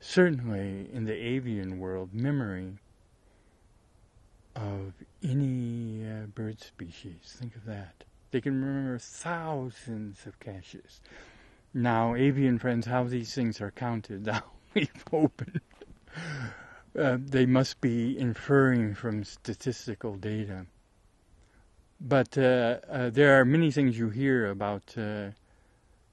certainly 0.00 0.88
in 0.92 1.04
the 1.04 1.14
avian 1.14 1.78
world, 1.78 2.12
memory 2.12 2.78
of 4.56 4.94
any 5.22 6.04
uh, 6.04 6.26
bird 6.26 6.60
species. 6.60 7.36
Think 7.38 7.56
of 7.56 7.64
that. 7.64 8.04
They 8.30 8.40
can 8.40 8.60
remember 8.60 8.98
thousands 8.98 10.26
of 10.26 10.38
caches. 10.40 11.00
Now, 11.72 12.14
avian 12.14 12.58
friends, 12.58 12.86
how 12.86 13.04
these 13.04 13.34
things 13.34 13.60
are 13.60 13.70
counted, 13.70 14.28
we've 14.74 15.04
opened. 15.12 15.60
Uh, 16.96 17.18
they 17.20 17.46
must 17.46 17.80
be 17.80 18.16
inferring 18.16 18.94
from 18.94 19.24
statistical 19.24 20.14
data. 20.14 20.66
But 22.00 22.36
uh, 22.36 22.78
uh, 22.88 23.10
there 23.10 23.40
are 23.40 23.44
many 23.44 23.70
things 23.70 23.98
you 23.98 24.10
hear 24.10 24.50
about 24.50 24.94
uh, 24.96 25.30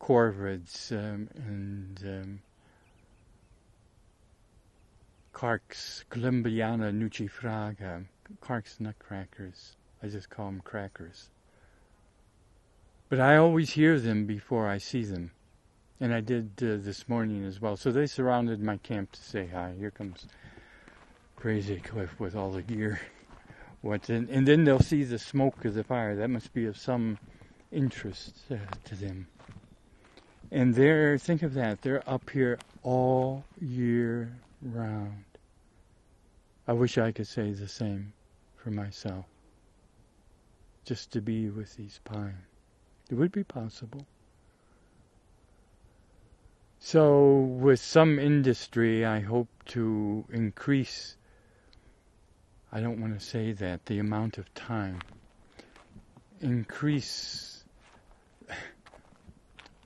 corvids 0.02 0.92
um, 0.92 1.30
and 1.36 2.00
um, 2.04 2.40
Clark's 5.32 6.04
Columbiana 6.10 6.92
Nucifraga, 6.92 8.06
Clark's 8.42 8.80
Nutcrackers. 8.80 9.76
I 10.02 10.08
just 10.08 10.30
call 10.30 10.48
them 10.48 10.62
crackers. 10.66 11.30
But 13.10 13.20
I 13.20 13.38
always 13.38 13.72
hear 13.72 14.00
them 14.00 14.26
before 14.26 14.68
I 14.68 14.80
see 14.80 15.04
them. 15.04 15.32
And 16.00 16.14
I 16.14 16.22
did 16.22 16.52
uh, 16.58 16.82
this 16.82 17.08
morning 17.08 17.46
as 17.46 17.62
well. 17.62 17.78
So 17.78 17.92
they 17.92 18.08
surrounded 18.08 18.60
my 18.60 18.78
camp 18.78 19.12
to 19.12 19.22
say 19.22 19.48
hi. 19.54 19.74
Here 19.78 19.92
comes 19.92 20.26
Crazy 21.36 21.78
Cliff 21.78 22.20
with 22.20 22.36
all 22.36 22.52
the 22.52 22.64
gear. 22.64 23.00
What? 23.82 24.10
And, 24.10 24.30
and 24.30 24.48
then 24.48 24.64
they'll 24.64 24.80
see 24.80 25.04
the 25.04 25.20
smoke 25.20 25.64
of 25.66 25.76
the 25.76 25.84
fire. 25.84 26.16
That 26.16 26.30
must 26.30 26.54
be 26.54 26.66
of 26.66 26.78
some 26.78 27.20
interest 27.72 28.36
uh, 28.50 28.56
to 28.86 28.96
them. 28.96 29.28
And 30.52 30.76
they're, 30.76 31.18
think 31.18 31.44
of 31.44 31.54
that, 31.54 31.82
they're 31.82 32.08
up 32.10 32.30
here 32.30 32.60
all 32.84 33.46
year 33.60 34.38
round. 34.62 35.24
I 36.68 36.74
wish 36.74 36.98
I 36.98 37.12
could 37.12 37.28
say 37.28 37.52
the 37.52 37.68
same 37.68 38.14
for 38.58 38.72
myself. 38.72 39.26
Just 40.86 41.12
to 41.14 41.22
be 41.22 41.50
with 41.50 41.76
these 41.78 42.00
pines. 42.04 42.36
It 43.10 43.16
would 43.16 43.32
be 43.32 43.44
possible. 43.44 44.06
So, 46.80 47.36
with 47.36 47.80
some 47.80 48.18
industry, 48.18 49.06
I 49.06 49.20
hope 49.20 49.50
to 49.66 50.26
increase, 50.32 51.16
I 52.72 52.80
don't 52.80 53.00
want 53.00 53.20
to 53.20 53.24
say 53.24 53.52
that, 53.52 53.86
the 53.86 54.00
amount 54.00 54.38
of 54.38 54.52
time. 54.54 55.00
Increase, 56.40 57.51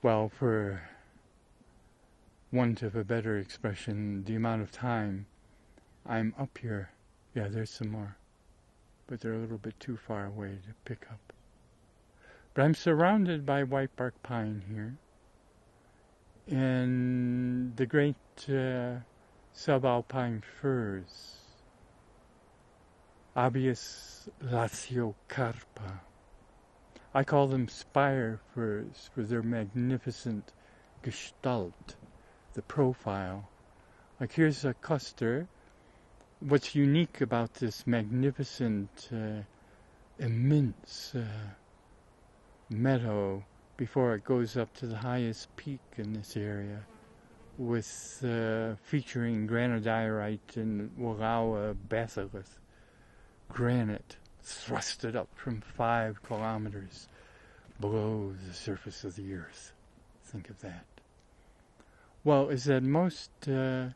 well, 0.05 0.29
for 0.29 0.83
want 2.51 2.83
of 2.83 2.95
a 2.95 3.03
better 3.03 3.39
expression, 3.39 4.23
the 4.25 4.35
amount 4.35 4.61
of 4.61 4.71
time 4.71 5.25
I'm 6.05 6.31
up 6.37 6.59
here. 6.59 6.91
Yeah, 7.33 7.47
there's 7.47 7.71
some 7.71 7.89
more. 7.89 8.15
But 9.07 9.19
they're 9.19 9.33
a 9.33 9.39
little 9.39 9.57
bit 9.57 9.79
too 9.79 9.97
far 9.97 10.27
away 10.27 10.59
to 10.67 10.73
pick 10.85 11.07
up. 11.09 11.33
But 12.53 12.65
I'm 12.65 12.75
surrounded 12.75 13.47
by 13.47 13.63
whitebark 13.63 14.11
pine 14.21 14.61
here. 14.69 14.95
And 16.55 17.75
the 17.75 17.87
great 17.87 18.15
uh, 18.47 19.01
subalpine 19.55 20.43
firs. 20.61 21.37
Abies 23.35 24.29
lasiocarpa. 24.43 25.99
I 27.15 27.23
call 27.23 27.47
them 27.47 27.69
spire 27.69 28.41
firs 28.53 29.09
for 29.15 29.23
their 29.23 29.41
magnificent 29.41 30.51
gestalt, 31.01 31.95
the 32.55 32.61
profile. 32.61 33.47
Like 34.19 34.33
here's 34.33 34.65
a 34.65 34.73
cluster. 34.73 35.47
What's 36.41 36.75
unique 36.75 37.21
about 37.21 37.53
this 37.53 37.87
magnificent, 37.87 39.09
uh, 39.13 39.43
immense 40.19 41.15
uh, 41.15 41.23
meadow 42.69 43.45
before 43.77 44.15
it 44.15 44.25
goes 44.25 44.57
up 44.57 44.73
to 44.73 44.85
the 44.85 44.97
highest 44.97 45.55
peak 45.55 45.79
in 45.95 46.11
this 46.11 46.35
area 46.35 46.85
with 47.57 48.25
uh, 48.25 48.75
featuring 48.83 49.47
granodiorite 49.47 50.57
and 50.57 50.91
Wallowa 50.99 51.77
batholith 51.87 52.57
granite 53.47 54.17
thrusted 54.45 55.15
up 55.15 55.27
from 55.35 55.61
five 55.61 56.21
kilometers 56.23 57.07
below 57.79 58.33
the 58.47 58.53
surface 58.53 59.03
of 59.03 59.15
the 59.15 59.33
earth. 59.33 59.73
Think 60.23 60.49
of 60.49 60.61
that. 60.61 60.85
Well, 62.23 62.49
is 62.49 62.65
that 62.65 62.83
most 62.83 63.31
uh, 63.47 63.89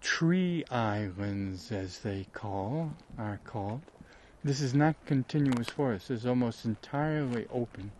tree 0.00 0.64
islands, 0.70 1.70
as 1.70 2.00
they 2.00 2.26
call, 2.32 2.94
are 3.18 3.40
called, 3.44 3.82
this 4.42 4.60
is 4.60 4.74
not 4.74 4.96
continuous 5.06 5.68
forest. 5.68 6.10
It's 6.10 6.26
almost 6.26 6.66
entirely 6.66 7.46
open. 7.50 7.92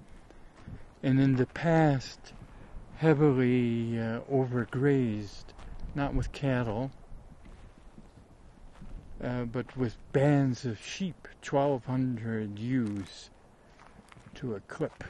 And 1.02 1.20
in 1.20 1.36
the 1.36 1.46
past, 1.46 2.34
heavily 2.96 3.98
uh, 3.98 4.20
overgrazed, 4.30 5.44
not 5.94 6.14
with 6.14 6.32
cattle, 6.32 6.90
uh, 9.24 9.44
but 9.44 9.76
with 9.76 9.96
bands 10.12 10.64
of 10.64 10.84
sheep, 10.84 11.28
1,200 11.48 12.58
ewes 12.58 13.30
to 14.34 14.54
a 14.54 14.60
clip 14.60 15.04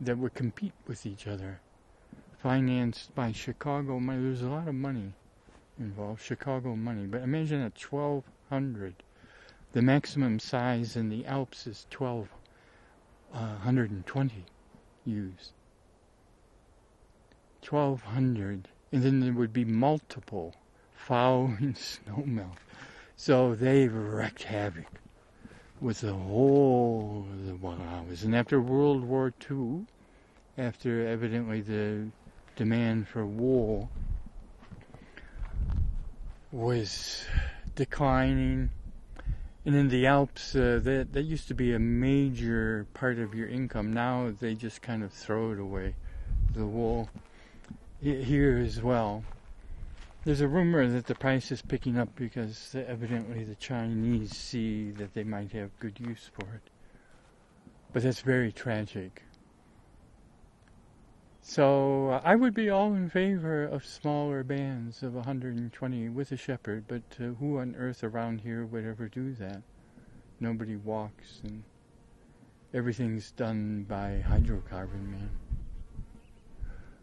that 0.00 0.18
would 0.18 0.34
compete 0.34 0.72
with 0.86 1.06
each 1.06 1.26
other. 1.26 1.60
Financed 2.42 3.14
by 3.14 3.32
Chicago 3.32 3.98
money. 3.98 4.22
There's 4.22 4.42
a 4.42 4.48
lot 4.48 4.68
of 4.68 4.74
money 4.74 5.12
involved, 5.78 6.22
Chicago 6.22 6.76
money. 6.76 7.06
But 7.06 7.22
imagine 7.22 7.60
a 7.60 7.72
1,200 7.90 8.94
the 9.74 9.82
maximum 9.82 10.38
size 10.38 10.94
in 10.94 11.08
the 11.08 11.26
Alps 11.26 11.66
is 11.66 11.84
1220 11.90 13.34
uh, 13.34 14.30
ewes. 15.04 15.52
1200. 17.68 18.68
And 18.92 19.02
then 19.02 19.18
there 19.18 19.32
would 19.32 19.52
be 19.52 19.64
multiple 19.64 20.54
following 20.94 21.74
snowmelt. 21.76 22.58
So 23.16 23.54
they 23.54 23.88
wreaked 23.88 24.44
havoc 24.44 24.86
with 25.80 26.00
the 26.00 26.12
whole 26.12 27.26
of 27.30 27.46
the 27.46 27.52
Wallowas. 27.52 28.24
And 28.24 28.34
after 28.34 28.60
World 28.60 29.04
War 29.04 29.32
II, 29.50 29.86
after 30.58 31.06
evidently 31.06 31.60
the 31.60 32.08
demand 32.56 33.08
for 33.08 33.26
wool 33.26 33.90
was 36.52 37.24
declining, 37.74 38.70
and 39.64 39.74
in 39.74 39.88
the 39.88 40.06
Alps, 40.06 40.54
uh, 40.54 40.78
that 40.82 41.12
that 41.12 41.22
used 41.22 41.48
to 41.48 41.54
be 41.54 41.72
a 41.72 41.78
major 41.78 42.86
part 42.94 43.18
of 43.18 43.34
your 43.34 43.48
income. 43.48 43.92
Now 43.92 44.32
they 44.38 44.54
just 44.54 44.80
kind 44.80 45.02
of 45.02 45.12
throw 45.12 45.52
it 45.52 45.58
away, 45.58 45.94
the 46.54 46.66
wool. 46.66 47.08
Here 48.00 48.58
as 48.58 48.82
well. 48.82 49.24
There's 50.24 50.40
a 50.40 50.48
rumor 50.48 50.88
that 50.88 51.06
the 51.06 51.14
price 51.14 51.52
is 51.52 51.60
picking 51.60 51.98
up 51.98 52.16
because 52.16 52.74
evidently 52.74 53.44
the 53.44 53.56
Chinese 53.56 54.34
see 54.34 54.90
that 54.92 55.12
they 55.12 55.22
might 55.22 55.52
have 55.52 55.78
good 55.78 56.00
use 56.00 56.30
for 56.32 56.46
it. 56.54 56.70
But 57.92 58.04
that's 58.04 58.22
very 58.22 58.50
tragic. 58.50 59.22
So 61.42 62.08
uh, 62.08 62.20
I 62.24 62.36
would 62.36 62.54
be 62.54 62.70
all 62.70 62.94
in 62.94 63.10
favor 63.10 63.64
of 63.64 63.84
smaller 63.84 64.42
bands 64.42 65.02
of 65.02 65.14
120 65.14 66.08
with 66.08 66.32
a 66.32 66.38
shepherd, 66.38 66.84
but 66.88 67.02
uh, 67.20 67.34
who 67.38 67.58
on 67.58 67.76
earth 67.76 68.02
around 68.02 68.40
here 68.40 68.64
would 68.64 68.86
ever 68.86 69.08
do 69.08 69.34
that? 69.34 69.60
Nobody 70.40 70.76
walks, 70.76 71.42
and 71.44 71.62
everything's 72.72 73.30
done 73.32 73.84
by 73.86 74.24
hydrocarbon 74.26 75.10
man. 75.10 75.30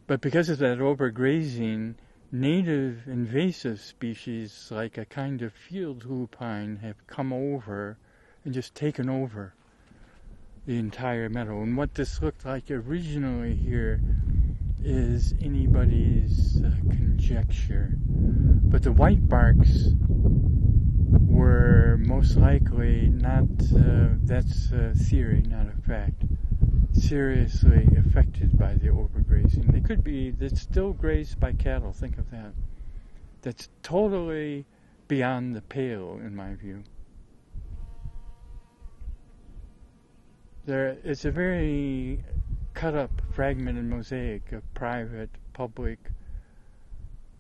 But 0.08 0.22
because 0.22 0.50
of 0.50 0.58
that 0.58 0.80
overgrazing, 0.80 1.94
native 2.32 3.08
invasive 3.08 3.82
species 3.82 4.70
like 4.72 4.98
a 4.98 5.06
kind 5.06 5.42
of 5.42 5.54
field 5.54 6.06
lupine 6.06 6.78
have 6.78 7.06
come 7.08 7.34
over 7.34 7.98
and 8.46 8.54
just 8.54 8.74
taken 8.74 9.10
over 9.10 9.54
the 10.66 10.78
entire 10.78 11.28
meadow. 11.28 11.62
And 11.62 11.76
what 11.76 11.96
this 11.96 12.22
looked 12.22 12.46
like 12.46 12.72
originally 12.72 13.56
here 13.56 14.02
is 14.84 15.34
anybody's 15.42 16.62
uh, 16.64 16.72
conjecture. 16.90 17.94
But 18.00 18.84
the 18.84 18.92
white 18.92 19.28
barks 19.28 19.90
were 21.28 21.98
most 22.00 22.38
likely 22.38 23.08
not, 23.08 23.44
uh, 23.76 24.16
that's 24.24 24.72
a 24.72 24.94
theory, 24.96 25.44
not 25.48 25.68
a 25.68 25.82
fact, 25.88 26.24
seriously 26.94 27.88
affected 27.98 28.58
by 28.58 28.74
the 28.76 28.88
overgrazing. 28.88 29.72
They 29.72 29.82
could 29.82 30.04
be, 30.04 30.32
that's 30.32 30.62
still 30.62 30.94
grazed 30.94 31.40
by 31.40 31.54
cattle, 31.54 31.94
think 31.94 32.18
of 32.18 32.30
that. 32.32 32.54
That's 33.42 33.70
totally 33.82 34.66
beyond 35.08 35.56
the 35.56 35.62
pale, 35.62 36.20
in 36.24 36.36
my 36.36 36.54
view. 36.56 36.84
There, 40.66 40.98
it's 41.04 41.26
a 41.26 41.32
very 41.32 42.24
cut 42.74 42.96
up, 42.96 43.22
fragmented 43.34 43.86
mosaic 43.86 44.52
of 44.52 44.74
private, 44.74 45.30
public, 45.54 46.00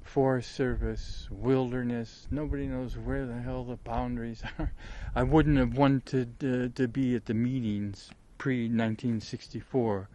Forest 0.01 0.51
Service, 0.53 1.27
wilderness. 1.31 2.27
Nobody 2.31 2.67
knows 2.67 2.97
where 2.97 3.25
the 3.25 3.39
hell 3.39 3.63
the 3.63 3.77
boundaries 3.77 4.43
are. 4.59 4.73
I 5.15 5.23
wouldn't 5.23 5.57
have 5.57 5.77
wanted 5.77 6.33
uh, 6.43 6.75
to 6.75 6.87
be 6.87 7.15
at 7.15 7.25
the 7.25 7.33
meetings 7.33 8.11
pre 8.41 8.63
1964 8.63 10.09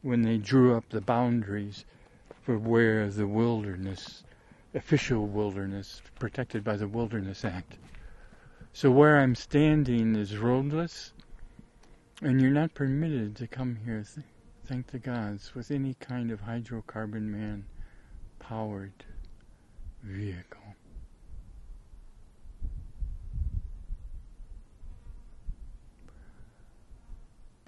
when 0.00 0.22
they 0.22 0.38
drew 0.38 0.74
up 0.74 0.88
the 0.88 1.02
boundaries 1.02 1.84
for 2.40 2.56
where 2.56 3.10
the 3.10 3.26
wilderness, 3.26 4.24
official 4.72 5.26
wilderness, 5.26 6.00
protected 6.18 6.64
by 6.64 6.78
the 6.78 6.88
Wilderness 6.88 7.44
Act. 7.44 7.76
So 8.72 8.90
where 8.90 9.18
I'm 9.18 9.34
standing 9.34 10.16
is 10.16 10.38
roadless, 10.38 11.12
and 12.22 12.40
you're 12.40 12.50
not 12.50 12.72
permitted 12.72 13.36
to 13.36 13.46
come 13.46 13.76
here 13.84 14.02
thank 14.64 14.86
the 14.86 14.98
gods, 14.98 15.54
with 15.54 15.70
any 15.70 15.92
kind 16.00 16.30
of 16.30 16.40
hydrocarbon 16.40 17.24
man 17.24 17.66
powered 18.38 19.04
vehicle. 20.02 20.57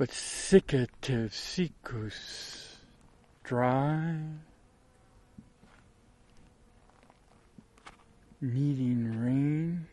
But 0.01 0.13
siccative 0.13 1.35
siccus, 1.35 2.77
dry, 3.45 4.17
needing 8.41 9.23
rain 9.23 9.87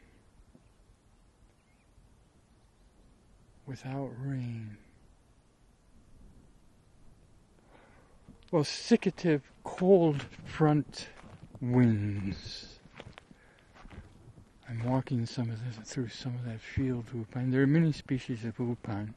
without 3.66 4.12
rain. 4.18 4.78
Well, 8.50 8.64
siccative 8.64 9.42
cold 9.66 10.24
front 10.46 11.10
winds. 11.60 12.80
I'm 14.70 14.86
walking 14.86 15.26
some 15.26 15.50
of 15.50 15.60
this, 15.66 15.92
through 15.92 16.08
some 16.08 16.36
of 16.36 16.46
that 16.46 16.62
field 16.62 17.08
lupine. 17.14 17.52
There 17.52 17.62
are 17.62 17.68
many 17.68 17.92
species 17.92 18.46
of 18.46 18.58
lupine. 18.58 19.14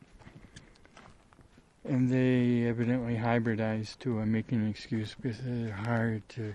And 1.84 2.10
they 2.10 2.68
evidently 2.68 3.16
hybridize 3.16 3.98
too. 3.98 4.20
I'm 4.20 4.30
making 4.30 4.60
an 4.60 4.68
excuse 4.68 5.14
because 5.14 5.38
they're 5.42 5.72
hard 5.72 6.28
to 6.30 6.54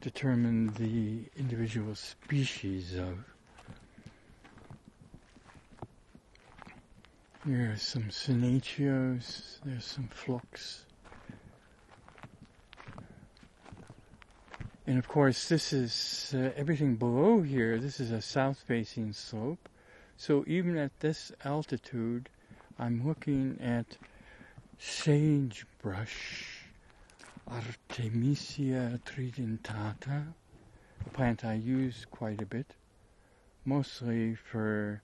determine 0.00 0.68
the 0.74 1.24
individual 1.38 1.94
species 1.94 2.94
of. 2.96 3.18
Here 7.46 7.72
are 7.72 7.76
some 7.76 8.04
Senecios, 8.04 9.58
there's 9.64 9.84
some 9.84 10.08
Phlox. 10.12 10.84
And 14.86 14.98
of 14.98 15.08
course, 15.08 15.48
this 15.48 15.72
is 15.72 16.34
uh, 16.34 16.50
everything 16.56 16.96
below 16.96 17.42
here. 17.42 17.78
This 17.78 18.00
is 18.00 18.10
a 18.10 18.20
south-facing 18.20 19.12
slope. 19.12 19.68
So 20.16 20.44
even 20.46 20.76
at 20.76 20.98
this 21.00 21.32
altitude, 21.44 22.28
I'm 22.78 23.06
looking 23.06 23.58
at 23.62 23.96
sagebrush, 24.80 26.64
Artemisia 27.46 28.98
tridentata, 29.04 30.32
a 31.04 31.10
plant 31.10 31.44
I 31.44 31.54
use 31.54 32.06
quite 32.10 32.40
a 32.40 32.46
bit, 32.46 32.74
mostly 33.66 34.34
for 34.34 35.02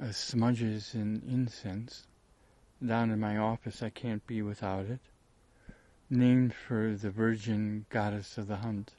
uh, 0.00 0.12
smudges 0.12 0.94
and 0.94 1.24
incense. 1.24 2.06
Down 2.84 3.10
in 3.10 3.18
my 3.18 3.36
office, 3.36 3.82
I 3.82 3.90
can't 3.90 4.24
be 4.28 4.42
without 4.42 4.86
it 4.86 5.00
named 6.10 6.54
for 6.54 6.94
the 6.94 7.10
virgin 7.10 7.84
goddess 7.90 8.38
of 8.38 8.46
the 8.46 8.56
hunt, 8.56 8.92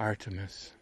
Artemis, 0.00 0.72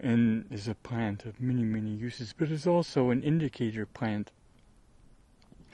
and 0.00 0.44
is 0.50 0.68
a 0.68 0.74
plant 0.74 1.24
of 1.24 1.40
many, 1.40 1.64
many 1.64 1.90
uses, 1.90 2.34
but 2.36 2.50
is 2.50 2.66
also 2.66 3.10
an 3.10 3.22
indicator 3.22 3.86
plant 3.86 4.30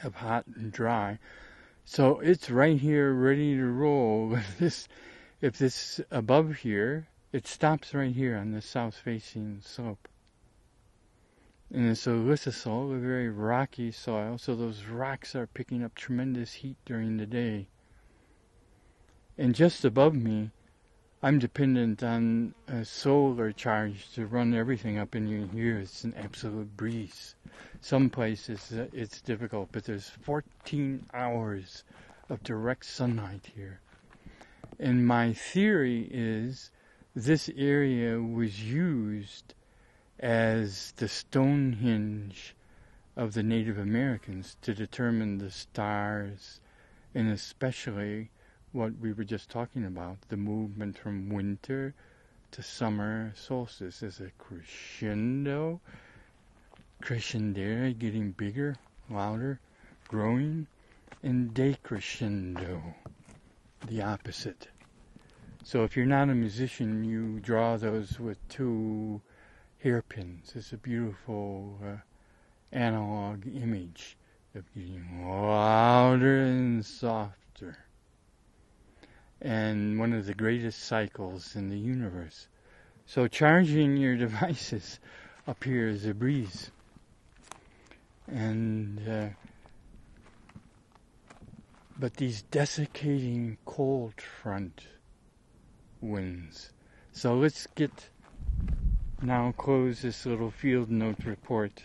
of 0.02 0.16
hot 0.16 0.46
and 0.46 0.72
dry. 0.72 1.18
So 1.84 2.20
it's 2.20 2.50
right 2.50 2.78
here 2.78 3.12
ready 3.12 3.56
to 3.56 3.66
roll. 3.66 4.38
This, 4.58 4.88
if 5.40 5.58
this 5.58 6.00
above 6.10 6.56
here, 6.56 7.08
it 7.32 7.46
stops 7.46 7.94
right 7.94 8.14
here 8.14 8.36
on 8.36 8.52
the 8.52 8.60
south 8.60 8.96
facing 8.96 9.60
slope. 9.62 10.08
And 11.72 11.88
it's 11.88 12.06
a 12.06 12.10
lithosoil, 12.10 12.92
a 12.92 12.98
very 12.98 13.28
rocky 13.28 13.92
soil, 13.92 14.38
so 14.38 14.56
those 14.56 14.84
rocks 14.84 15.36
are 15.36 15.46
picking 15.46 15.84
up 15.84 15.94
tremendous 15.94 16.54
heat 16.54 16.76
during 16.84 17.16
the 17.16 17.26
day. 17.26 17.68
And 19.38 19.54
just 19.54 19.84
above 19.84 20.14
me, 20.14 20.50
I'm 21.22 21.38
dependent 21.38 22.02
on 22.02 22.54
a 22.66 22.82
solar 22.82 23.52
charge 23.52 24.10
to 24.14 24.24
run 24.24 24.54
everything 24.54 24.96
up 24.96 25.14
in 25.14 25.50
here. 25.50 25.78
It's 25.78 26.02
an 26.02 26.14
absolute 26.16 26.74
breeze. 26.78 27.34
Some 27.82 28.08
places 28.08 28.72
uh, 28.72 28.86
it's 28.90 29.20
difficult, 29.20 29.68
but 29.70 29.84
there's 29.84 30.08
14 30.08 31.04
hours 31.12 31.84
of 32.30 32.42
direct 32.42 32.86
sunlight 32.86 33.50
here. 33.54 33.80
And 34.78 35.06
my 35.06 35.34
theory 35.34 36.08
is 36.10 36.70
this 37.14 37.50
area 37.54 38.18
was 38.18 38.62
used 38.64 39.52
as 40.20 40.92
the 40.96 41.08
Stonehenge 41.08 42.56
of 43.14 43.34
the 43.34 43.42
Native 43.42 43.76
Americans 43.76 44.56
to 44.62 44.72
determine 44.72 45.36
the 45.36 45.50
stars 45.50 46.60
and 47.14 47.28
especially 47.28 48.30
what 48.72 48.92
we 49.00 49.12
were 49.12 49.24
just 49.24 49.50
talking 49.50 49.84
about 49.84 50.16
the 50.28 50.36
movement 50.36 50.96
from 50.96 51.28
winter 51.28 51.92
to 52.52 52.62
summer 52.62 53.32
solstice 53.36 54.02
is 54.02 54.20
a 54.20 54.30
crescendo, 54.38 55.80
crescendere 57.02 57.96
getting 57.98 58.30
bigger, 58.32 58.76
louder, 59.08 59.58
growing, 60.08 60.66
and 61.22 61.52
decrescendo, 61.52 62.80
the 63.86 64.02
opposite. 64.02 64.68
So 65.64 65.84
if 65.84 65.96
you're 65.96 66.06
not 66.06 66.30
a 66.30 66.34
musician, 66.34 67.04
you 67.04 67.40
draw 67.40 67.76
those 67.76 68.18
with 68.18 68.38
two 68.48 69.20
hairpins. 69.78 70.52
It's 70.54 70.72
a 70.72 70.76
beautiful 70.76 71.78
uh, 71.84 71.96
analog 72.72 73.46
image 73.46 74.16
of 74.54 74.64
getting 74.74 75.28
louder 75.28 76.42
and 76.42 76.84
softer. 76.84 77.78
And 79.40 79.98
one 79.98 80.12
of 80.12 80.26
the 80.26 80.34
greatest 80.34 80.84
cycles 80.84 81.56
in 81.56 81.70
the 81.70 81.78
universe. 81.78 82.48
So 83.06 83.26
charging 83.26 83.96
your 83.96 84.16
devices 84.26 85.00
up 85.46 85.64
here 85.64 85.88
is 85.88 86.06
a 86.06 86.14
breeze. 86.14 86.70
And 88.28 89.08
uh, 89.08 89.28
but 92.00 92.14
these 92.14 92.42
desiccating 92.50 93.58
cold 93.66 94.14
front 94.20 94.86
winds. 96.00 96.72
So 97.12 97.34
let's 97.34 97.66
get 97.74 98.08
now 99.20 99.52
close 99.58 100.00
this 100.00 100.24
little 100.24 100.50
field 100.50 100.90
note 100.90 101.24
report 101.26 101.82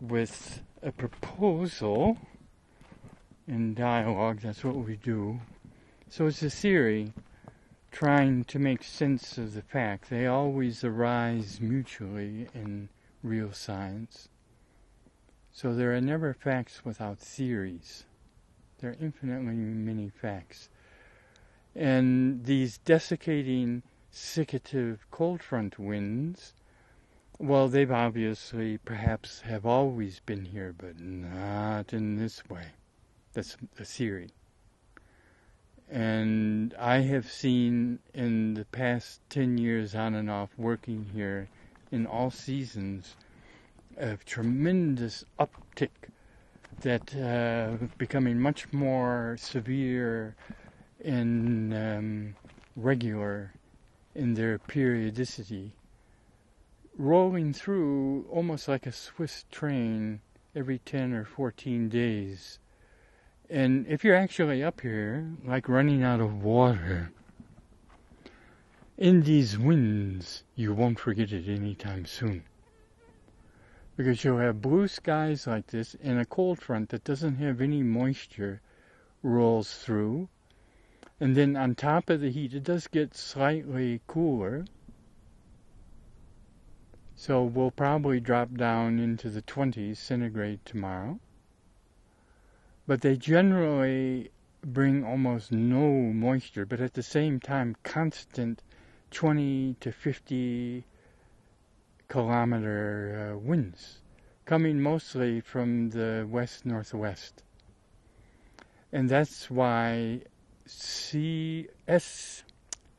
with 0.00 0.62
a 0.82 0.90
proposal 0.90 2.16
in 3.46 3.74
dialogue. 3.74 4.40
That's 4.40 4.64
what 4.64 4.76
we 4.76 4.96
do. 4.96 5.40
So 6.08 6.26
it's 6.26 6.42
a 6.42 6.50
theory 6.50 7.12
trying 7.90 8.44
to 8.44 8.58
make 8.58 8.84
sense 8.84 9.38
of 9.38 9.54
the 9.54 9.62
fact. 9.62 10.08
They 10.08 10.26
always 10.26 10.84
arise 10.84 11.60
mutually 11.60 12.48
in 12.54 12.88
real 13.22 13.52
science. 13.52 14.28
So 15.52 15.74
there 15.74 15.94
are 15.94 16.00
never 16.00 16.32
facts 16.32 16.84
without 16.84 17.18
theories. 17.18 18.04
There 18.78 18.90
are 18.90 18.96
infinitely 19.00 19.54
many 19.54 20.10
facts. 20.10 20.68
And 21.74 22.44
these 22.44 22.78
desiccating 22.78 23.82
siccative 24.12 24.98
cold 25.10 25.42
front 25.42 25.78
winds, 25.78 26.54
well, 27.38 27.68
they've 27.68 27.90
obviously 27.90 28.78
perhaps 28.78 29.40
have 29.40 29.66
always 29.66 30.20
been 30.20 30.44
here, 30.44 30.74
but 30.76 31.00
not 31.00 31.92
in 31.92 32.16
this 32.16 32.48
way. 32.48 32.66
That's 33.32 33.56
the 33.76 33.84
theory. 33.84 34.30
And 35.90 36.74
I 36.78 36.98
have 36.98 37.30
seen 37.30 38.00
in 38.12 38.54
the 38.54 38.64
past 38.64 39.20
10 39.30 39.58
years 39.58 39.94
on 39.94 40.14
and 40.14 40.30
off 40.30 40.50
working 40.58 41.06
here 41.14 41.48
in 41.92 42.06
all 42.06 42.30
seasons 42.30 43.14
a 43.96 44.16
tremendous 44.26 45.24
uptick 45.38 46.10
that 46.80 47.16
uh, 47.16 47.86
becoming 47.96 48.38
much 48.38 48.72
more 48.72 49.36
severe 49.38 50.34
and 51.02 51.72
um, 51.72 52.36
regular 52.74 53.52
in 54.14 54.34
their 54.34 54.58
periodicity, 54.58 55.72
rolling 56.98 57.52
through 57.52 58.26
almost 58.30 58.68
like 58.68 58.86
a 58.86 58.92
Swiss 58.92 59.44
train 59.50 60.20
every 60.54 60.78
10 60.78 61.12
or 61.12 61.24
14 61.24 61.88
days. 61.88 62.58
And 63.48 63.86
if 63.86 64.04
you're 64.04 64.16
actually 64.16 64.62
up 64.62 64.80
here, 64.80 65.30
like 65.44 65.68
running 65.68 66.02
out 66.02 66.20
of 66.20 66.42
water, 66.42 67.10
in 68.98 69.22
these 69.22 69.58
winds, 69.58 70.42
you 70.54 70.72
won't 70.74 70.98
forget 70.98 71.32
it 71.32 71.48
anytime 71.48 72.06
soon. 72.06 72.44
Because 73.96 74.24
you'll 74.24 74.38
have 74.38 74.60
blue 74.60 74.88
skies 74.88 75.46
like 75.46 75.68
this 75.68 75.96
and 76.02 76.18
a 76.18 76.24
cold 76.24 76.60
front 76.60 76.88
that 76.90 77.04
doesn't 77.04 77.36
have 77.36 77.60
any 77.60 77.82
moisture 77.82 78.60
rolls 79.22 79.74
through 79.78 80.28
and 81.18 81.34
then 81.34 81.56
on 81.56 81.74
top 81.74 82.10
of 82.10 82.20
the 82.20 82.30
heat, 82.30 82.52
it 82.52 82.64
does 82.64 82.88
get 82.88 83.14
slightly 83.14 84.02
cooler. 84.06 84.66
So 87.14 87.42
we'll 87.42 87.70
probably 87.70 88.20
drop 88.20 88.52
down 88.54 88.98
into 88.98 89.30
the 89.30 89.40
20s 89.40 89.96
centigrade 89.96 90.60
tomorrow. 90.66 91.18
But 92.86 93.00
they 93.00 93.16
generally 93.16 94.30
bring 94.62 95.04
almost 95.04 95.52
no 95.52 95.90
moisture, 96.12 96.66
but 96.66 96.80
at 96.80 96.94
the 96.94 97.02
same 97.02 97.40
time, 97.40 97.76
constant 97.82 98.62
20 99.10 99.76
to 99.80 99.92
50 99.92 100.84
kilometer 102.08 103.32
uh, 103.34 103.38
winds 103.38 103.98
coming 104.44 104.80
mostly 104.80 105.40
from 105.40 105.90
the 105.90 106.26
west 106.30 106.64
northwest. 106.64 107.42
And 108.92 109.08
that's 109.08 109.50
why 109.50 110.20
CS, 110.66 112.44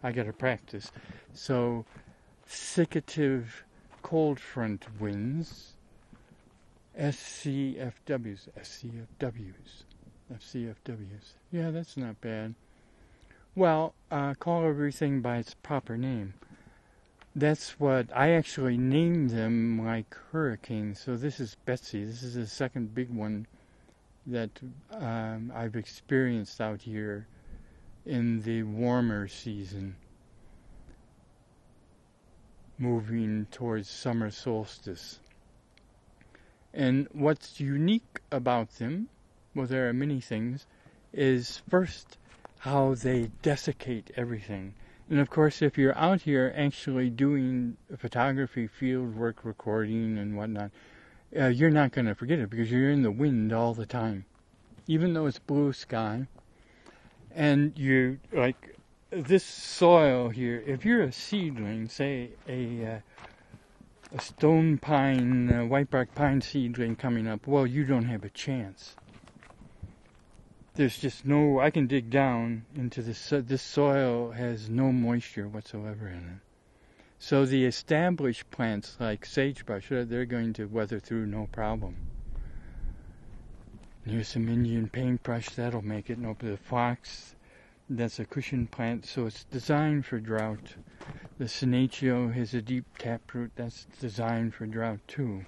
I 0.04 0.12
gotta 0.12 0.34
practice. 0.34 0.92
So, 1.34 1.86
Significative 2.48 3.64
cold 4.04 4.40
front 4.40 4.86
winds, 5.00 5.74
SCFWs, 7.00 8.48
SCFWs, 8.60 9.84
FCFWs. 10.34 11.34
Yeah, 11.52 11.70
that's 11.70 11.96
not 11.96 12.20
bad. 12.22 12.56
Well, 13.56 13.94
uh, 14.10 14.34
call 14.34 14.66
everything 14.66 15.22
by 15.22 15.38
its 15.38 15.54
proper 15.54 15.98
name. 15.98 16.34
That's 17.36 17.80
what 17.80 18.08
I 18.16 18.32
actually 18.32 18.78
named 18.78 19.30
them 19.30 19.86
like 19.86 20.16
hurricanes. 20.32 21.00
So 21.00 21.16
this 21.16 21.40
is 21.40 21.56
Betsy. 21.66 22.04
This 22.04 22.24
is 22.24 22.34
the 22.34 22.48
second 22.48 22.96
big 22.96 23.10
one 23.10 23.46
that 24.26 24.50
um, 24.92 25.52
I've 25.56 25.76
experienced 25.76 26.60
out 26.60 26.82
here 26.82 27.28
in 28.06 28.42
the 28.42 28.64
warmer 28.64 29.28
season, 29.28 29.96
moving 32.80 33.46
towards 33.52 33.88
summer 33.88 34.32
solstice. 34.32 35.20
And 36.78 37.08
what's 37.12 37.60
unique 37.60 38.22
about 38.32 38.70
them, 38.78 39.10
well, 39.56 39.66
there 39.66 39.90
are 39.90 39.94
many 39.94 40.22
things, 40.22 40.68
is 41.12 41.64
first 41.68 42.20
how 42.60 42.94
they 42.94 43.32
desiccate 43.42 44.12
everything. 44.16 44.76
And 45.10 45.20
of 45.20 45.28
course, 45.32 45.64
if 45.64 45.76
you're 45.76 45.98
out 45.98 46.22
here 46.22 46.54
actually 46.56 47.10
doing 47.10 47.78
photography, 47.98 48.68
field 48.68 49.16
work, 49.16 49.44
recording, 49.44 50.20
and 50.20 50.38
whatnot, 50.38 50.70
uh, 51.36 51.48
you're 51.48 51.72
not 51.72 51.94
going 51.94 52.06
to 52.06 52.14
forget 52.14 52.38
it 52.38 52.52
because 52.52 52.72
you're 52.72 52.92
in 52.92 53.02
the 53.02 53.10
wind 53.10 53.52
all 53.52 53.74
the 53.74 53.88
time. 53.88 54.26
Even 54.86 55.16
though 55.16 55.26
it's 55.26 55.40
blue 55.40 55.74
sky, 55.74 56.28
and 57.34 57.76
you 57.76 58.20
like 58.32 58.76
this 59.10 59.44
soil 59.44 60.30
here. 60.30 60.64
If 60.68 60.86
you're 60.86 61.02
a 61.02 61.12
seedling, 61.12 61.90
say 61.90 62.30
a 62.48 62.86
uh, 62.86 63.00
a 64.14 64.22
stone 64.22 64.78
pine, 64.78 65.70
white 65.70 65.90
bark 65.90 66.16
pine 66.16 66.42
seedling 66.42 66.96
coming 66.96 67.28
up, 67.28 67.48
well, 67.48 67.68
you 67.68 67.84
don't 67.84 68.06
have 68.06 68.24
a 68.24 68.30
chance. 68.30 68.96
There's 70.76 70.98
just 70.98 71.26
no. 71.26 71.60
I 71.60 71.72
can 71.72 71.88
dig 71.88 72.12
down 72.12 72.66
into 72.76 73.02
this. 73.02 73.34
Uh, 73.34 73.42
this 73.44 73.64
soil 73.64 74.32
has 74.32 74.70
no 74.70 74.92
moisture 74.92 75.48
whatsoever 75.48 76.08
in 76.08 76.18
it. 76.18 76.42
So 77.20 77.46
the 77.46 77.66
established 77.66 78.52
plants 78.52 78.96
like 79.00 79.26
sagebrush, 79.26 79.92
uh, 79.92 80.06
they're 80.08 80.26
going 80.26 80.54
to 80.54 80.66
weather 80.66 81.00
through 81.00 81.26
no 81.26 81.48
problem. 81.52 81.96
Here's 84.06 84.28
some 84.28 84.48
Indian 84.48 84.88
paintbrush, 84.88 85.50
that'll 85.50 85.82
make 85.82 86.10
it. 86.10 86.20
No, 86.20 86.36
the 86.40 86.58
Phlox, 86.58 87.36
that's 87.90 88.20
a 88.20 88.26
cushion 88.26 88.68
plant, 88.68 89.06
so 89.06 89.26
it's 89.26 89.44
designed 89.46 90.06
for 90.06 90.20
drought. 90.20 90.76
The 91.38 91.46
Senecio 91.46 92.34
has 92.34 92.54
a 92.54 92.62
deep 92.62 92.86
taproot, 92.98 93.52
that's 93.56 93.86
designed 94.00 94.54
for 94.54 94.66
drought 94.66 95.00
too. 95.08 95.46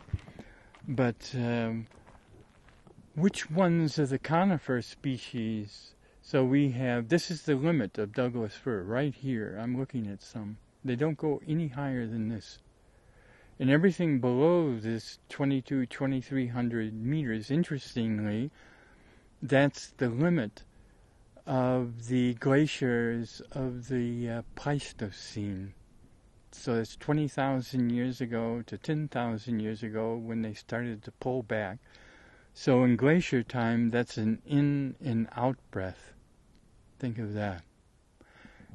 But 0.87 1.33
um, 1.35 1.87
which 3.15 3.49
ones 3.49 3.99
are 3.99 4.05
the 4.05 4.19
conifer 4.19 4.81
species? 4.81 5.95
So 6.21 6.43
we 6.43 6.71
have, 6.71 7.09
this 7.09 7.31
is 7.31 7.43
the 7.43 7.55
limit 7.55 7.97
of 7.97 8.13
Douglas 8.13 8.53
fir, 8.53 8.83
right 8.83 9.13
here. 9.13 9.57
I'm 9.59 9.77
looking 9.77 10.07
at 10.07 10.21
some. 10.21 10.57
They 10.85 10.95
don't 10.95 11.17
go 11.17 11.41
any 11.47 11.67
higher 11.67 12.07
than 12.07 12.29
this 12.29 12.59
and 13.59 13.69
everything 13.69 14.19
below 14.19 14.79
this 14.79 15.19
22, 15.27 15.85
2300 15.87 16.93
meters, 16.93 17.51
interestingly, 17.51 18.51
that's 19.41 19.89
the 19.97 20.07
limit 20.07 20.63
of 21.49 22.05
the 22.09 22.35
glaciers 22.35 23.41
of 23.53 23.87
the 23.87 24.29
uh, 24.29 24.41
Pleistocene. 24.53 25.73
So 26.51 26.75
it's 26.75 26.95
20,000 26.95 27.89
years 27.89 28.21
ago 28.21 28.61
to 28.67 28.77
10,000 28.77 29.59
years 29.59 29.81
ago 29.81 30.15
when 30.15 30.43
they 30.43 30.53
started 30.53 31.01
to 31.03 31.11
pull 31.13 31.41
back. 31.41 31.79
So 32.53 32.83
in 32.83 32.95
glacier 32.97 33.41
time, 33.41 33.89
that's 33.89 34.15
an 34.15 34.43
in 34.45 34.95
and 35.03 35.27
out 35.35 35.57
breath. 35.71 36.13
Think 36.99 37.17
of 37.17 37.33
that. 37.33 37.63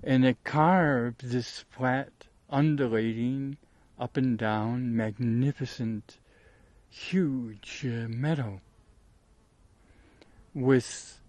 And 0.02 0.24
it 0.24 0.42
carved 0.42 1.30
this 1.30 1.64
flat, 1.70 2.26
undulating, 2.50 3.56
up 4.00 4.16
and 4.16 4.37
down, 4.37 4.96
magnificent, 4.96 6.18
huge 6.90 7.84
uh, 7.84 8.08
meadow 8.08 8.60
with 10.52 11.20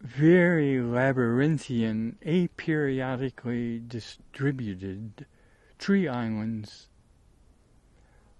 very 0.00 0.80
labyrinthian, 0.80 2.18
aperiodically 2.24 3.86
distributed 3.88 5.26
tree 5.78 6.08
islands 6.08 6.88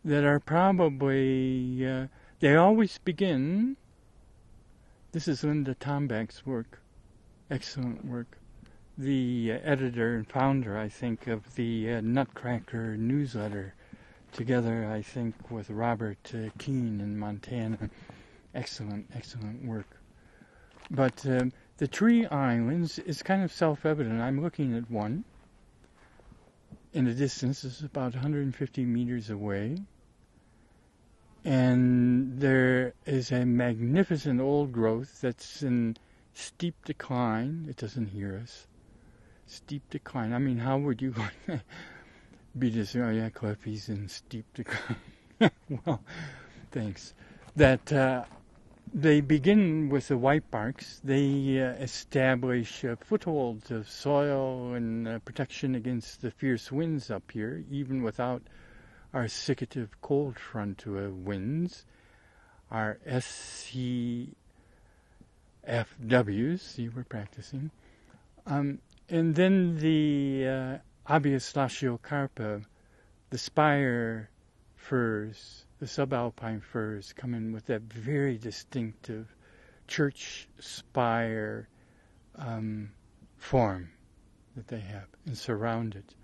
that 0.05 0.25
are 0.25 0.40
probably, 0.40 1.87
uh, 1.87 2.07
they 2.40 2.55
always 2.57 2.99
begin. 2.99 3.77
This 5.12 5.29
is 5.29 5.42
Linda 5.42 5.75
Tomback's 5.75 6.45
work, 6.47 6.81
excellent 7.51 8.05
work 8.05 8.38
the 8.99 9.53
editor 9.62 10.14
and 10.16 10.27
founder, 10.27 10.79
I 10.79 10.88
think, 10.88 11.27
of 11.27 11.55
the 11.55 11.95
uh, 11.95 12.01
Nutcracker 12.01 12.97
newsletter, 12.97 13.75
together, 14.33 14.90
I 14.90 15.03
think, 15.03 15.51
with 15.51 15.71
Robert 15.71 16.33
uh, 16.35 16.51
Keane 16.59 17.01
in 17.01 17.19
Montana. 17.19 17.90
Excellent, 18.55 19.11
excellent 19.14 19.64
work. 19.64 19.95
But 20.90 21.25
um, 21.27 21.53
the 21.79 21.88
tree 21.88 22.27
islands 22.27 22.99
is 22.99 23.22
kind 23.22 23.42
of 23.42 23.53
self-evident. 23.53 24.20
I'm 24.20 24.42
looking 24.42 24.77
at 24.77 24.90
one 24.90 25.25
in 26.92 27.05
the 27.05 27.14
distance. 27.14 27.64
It's 27.64 27.81
about 27.81 28.14
150 28.14 28.85
meters 28.85 29.31
away. 29.31 29.79
And 31.44 32.40
there 32.40 32.94
is 33.05 33.31
a 33.31 33.44
magnificent 33.44 34.40
old 34.40 34.72
growth 34.72 35.20
that's 35.20 35.62
in 35.62 35.96
steep 36.35 36.75
decline. 36.85 37.66
It 37.68 37.77
doesn't 37.77 38.07
hear 38.09 38.40
us 38.42 38.66
steep 39.46 39.88
decline. 39.90 40.33
I 40.33 40.38
mean, 40.38 40.59
how 40.59 40.79
would 40.79 41.01
you 41.01 41.14
be 42.59 42.70
just, 42.70 42.96
oh 42.96 43.11
yeah, 43.11 43.29
Cliffy's 43.31 43.88
in 43.88 44.09
steep 44.09 44.44
decline. 44.55 44.96
well, 45.85 46.03
thanks. 46.72 47.14
That 47.55 47.92
uh, 47.92 48.25
they 48.94 49.20
begin 49.20 49.88
with 49.88 50.09
the 50.09 50.16
white 50.16 50.51
barks. 50.51 51.01
They 51.03 51.61
uh, 51.61 51.72
establish 51.72 52.85
uh, 52.85 52.96
footholds 52.96 53.70
of 53.70 53.88
soil 53.88 54.75
and 54.75 55.07
uh, 55.07 55.18
protection 55.20 55.75
against 55.75 56.22
the 56.22 56.31
fierce 56.31 56.72
winds 56.72 57.11
up 57.11 57.31
here, 57.31 57.64
even 57.70 58.03
without 58.03 58.42
our 59.12 59.25
significative 59.25 59.88
cold 60.01 60.38
front 60.38 60.85
uh, 60.87 61.11
winds. 61.11 61.85
Our 62.70 62.99
SCFWs, 63.07 64.31
see, 66.61 66.88
we're 66.88 67.05
practicing. 67.05 67.70
Um, 68.46 68.79
and 69.09 69.35
then 69.35 69.79
the 69.79 70.46
uh, 70.46 70.79
Abies 71.09 71.53
the 73.31 73.38
spire 73.38 74.31
firs, 74.75 75.65
the 75.78 75.86
subalpine 75.86 76.62
firs, 76.62 77.12
come 77.12 77.34
in 77.34 77.52
with 77.52 77.66
that 77.66 77.82
very 77.82 78.38
distinctive 78.38 79.34
church 79.86 80.48
spire 80.58 81.68
um, 82.36 82.90
form 83.36 83.90
that 84.56 84.68
they 84.68 84.80
have 84.80 85.06
and 85.26 85.36
surround 85.36 85.94
it. 85.94 86.14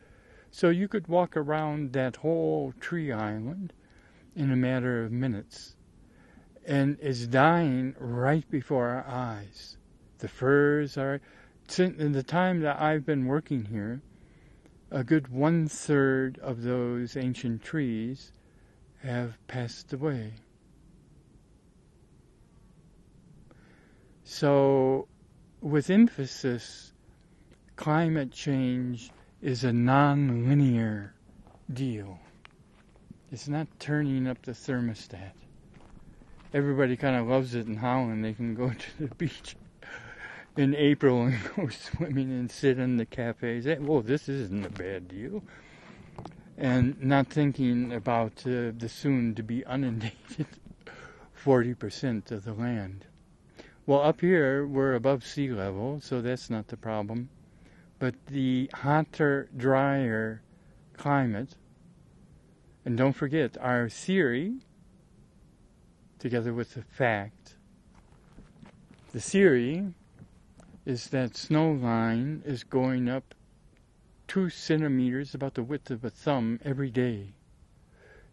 So 0.50 0.70
you 0.70 0.88
could 0.88 1.08
walk 1.08 1.36
around 1.36 1.92
that 1.92 2.16
whole 2.16 2.72
tree 2.80 3.12
island 3.12 3.72
in 4.34 4.50
a 4.50 4.56
matter 4.56 5.04
of 5.04 5.12
minutes. 5.12 5.76
And 6.66 6.96
it's 7.00 7.26
dying 7.26 7.94
right 7.98 8.48
before 8.50 8.88
our 8.88 9.06
eyes. 9.06 9.76
The 10.18 10.28
firs 10.28 10.96
are 10.96 11.20
since 11.68 11.98
in 11.98 12.12
the 12.12 12.22
time 12.22 12.60
that 12.60 12.80
I've 12.80 13.06
been 13.06 13.26
working 13.26 13.64
here, 13.66 14.02
a 14.90 15.04
good 15.04 15.28
one 15.28 15.68
third 15.68 16.38
of 16.38 16.62
those 16.62 17.16
ancient 17.16 17.62
trees 17.62 18.32
have 19.02 19.36
passed 19.46 19.92
away. 19.92 20.32
So, 24.24 25.08
with 25.60 25.90
emphasis, 25.90 26.92
climate 27.76 28.30
change 28.30 29.10
is 29.40 29.64
a 29.64 29.72
non-linear 29.72 31.14
deal. 31.72 32.18
It's 33.30 33.48
not 33.48 33.66
turning 33.78 34.28
up 34.28 34.42
the 34.42 34.52
thermostat. 34.52 35.32
Everybody 36.54 36.96
kind 36.96 37.16
of 37.16 37.26
loves 37.26 37.54
it 37.54 37.66
in 37.66 37.76
Holland. 37.76 38.24
They 38.24 38.34
can 38.34 38.54
go 38.54 38.70
to 38.98 39.06
the 39.06 39.14
beach 39.14 39.56
in 40.56 40.74
April 40.74 41.22
and 41.22 41.38
go 41.56 41.68
swimming 41.70 42.30
and 42.30 42.50
sit 42.50 42.78
in 42.78 42.98
the 42.98 43.06
cafes. 43.06 43.66
Well, 43.80 44.02
this 44.02 44.28
isn't 44.28 44.64
a 44.64 44.70
bad 44.70 45.08
deal. 45.08 45.42
And 46.62 47.02
not 47.02 47.26
thinking 47.26 47.92
about 47.92 48.46
uh, 48.46 48.70
the 48.78 48.88
soon 48.88 49.34
to 49.34 49.42
be 49.42 49.64
inundated 49.68 50.46
40% 51.44 52.30
of 52.30 52.44
the 52.44 52.52
land. 52.52 53.04
Well, 53.84 54.00
up 54.00 54.20
here 54.20 54.64
we're 54.64 54.94
above 54.94 55.24
sea 55.24 55.50
level, 55.50 56.00
so 56.00 56.22
that's 56.22 56.48
not 56.48 56.68
the 56.68 56.76
problem. 56.76 57.30
But 57.98 58.14
the 58.26 58.70
hotter, 58.72 59.48
drier 59.56 60.42
climate, 60.96 61.56
and 62.84 62.96
don't 62.96 63.12
forget 63.12 63.56
our 63.60 63.88
theory, 63.88 64.54
together 66.20 66.54
with 66.54 66.74
the 66.74 66.82
fact, 66.82 67.56
the 69.12 69.20
theory 69.20 69.94
is 70.86 71.08
that 71.08 71.36
snow 71.36 71.72
line 71.72 72.44
is 72.46 72.62
going 72.62 73.08
up 73.08 73.34
two 74.32 74.48
centimeters, 74.48 75.34
about 75.34 75.52
the 75.52 75.62
width 75.62 75.90
of 75.90 76.02
a 76.02 76.08
thumb, 76.08 76.58
every 76.64 76.90
day. 76.90 77.34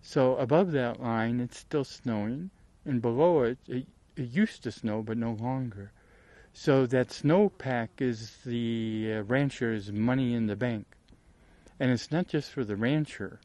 So 0.01 0.37
above 0.37 0.71
that 0.71 1.01
line, 1.01 1.41
it's 1.41 1.57
still 1.57 1.83
snowing, 1.83 2.51
and 2.85 3.01
below 3.01 3.43
it, 3.43 3.57
it, 3.67 3.85
it 4.15 4.29
used 4.29 4.63
to 4.63 4.71
snow, 4.71 5.01
but 5.01 5.17
no 5.17 5.33
longer. 5.33 5.91
So 6.53 6.85
that 6.85 7.09
snowpack 7.09 7.89
is 7.99 8.37
the 8.45 9.11
uh, 9.13 9.23
rancher's 9.23 9.91
money 9.91 10.33
in 10.33 10.47
the 10.47 10.55
bank. 10.55 10.85
And 11.81 11.91
it's 11.91 12.13
not 12.13 12.29
just 12.29 12.49
for 12.49 12.63
the 12.63 12.77
rancher. 12.77 13.41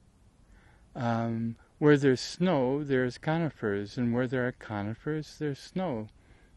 Um, 0.94 1.56
where 1.78 1.96
there's 1.96 2.20
snow, 2.20 2.84
there's 2.84 3.18
conifers, 3.18 3.98
and 3.98 4.14
where 4.14 4.28
there 4.28 4.46
are 4.46 4.52
conifers, 4.52 5.38
there's 5.40 5.58
snow. 5.58 6.06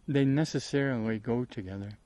They 0.08 0.26
necessarily 0.26 1.18
go 1.18 1.44
together 1.44 1.98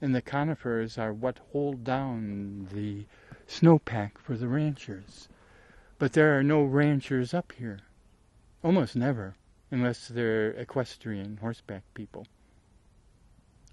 and 0.00 0.14
the 0.14 0.22
conifers 0.22 0.98
are 0.98 1.12
what 1.12 1.40
hold 1.52 1.84
down 1.84 2.68
the 2.72 3.06
snowpack 3.48 4.18
for 4.18 4.36
the 4.36 4.48
ranchers. 4.48 5.28
But 5.98 6.12
there 6.12 6.38
are 6.38 6.42
no 6.42 6.62
ranchers 6.62 7.32
up 7.32 7.52
here. 7.52 7.80
Almost 8.62 8.96
never, 8.96 9.34
unless 9.70 10.08
they're 10.08 10.50
equestrian 10.50 11.38
horseback 11.38 11.82
people. 11.94 12.26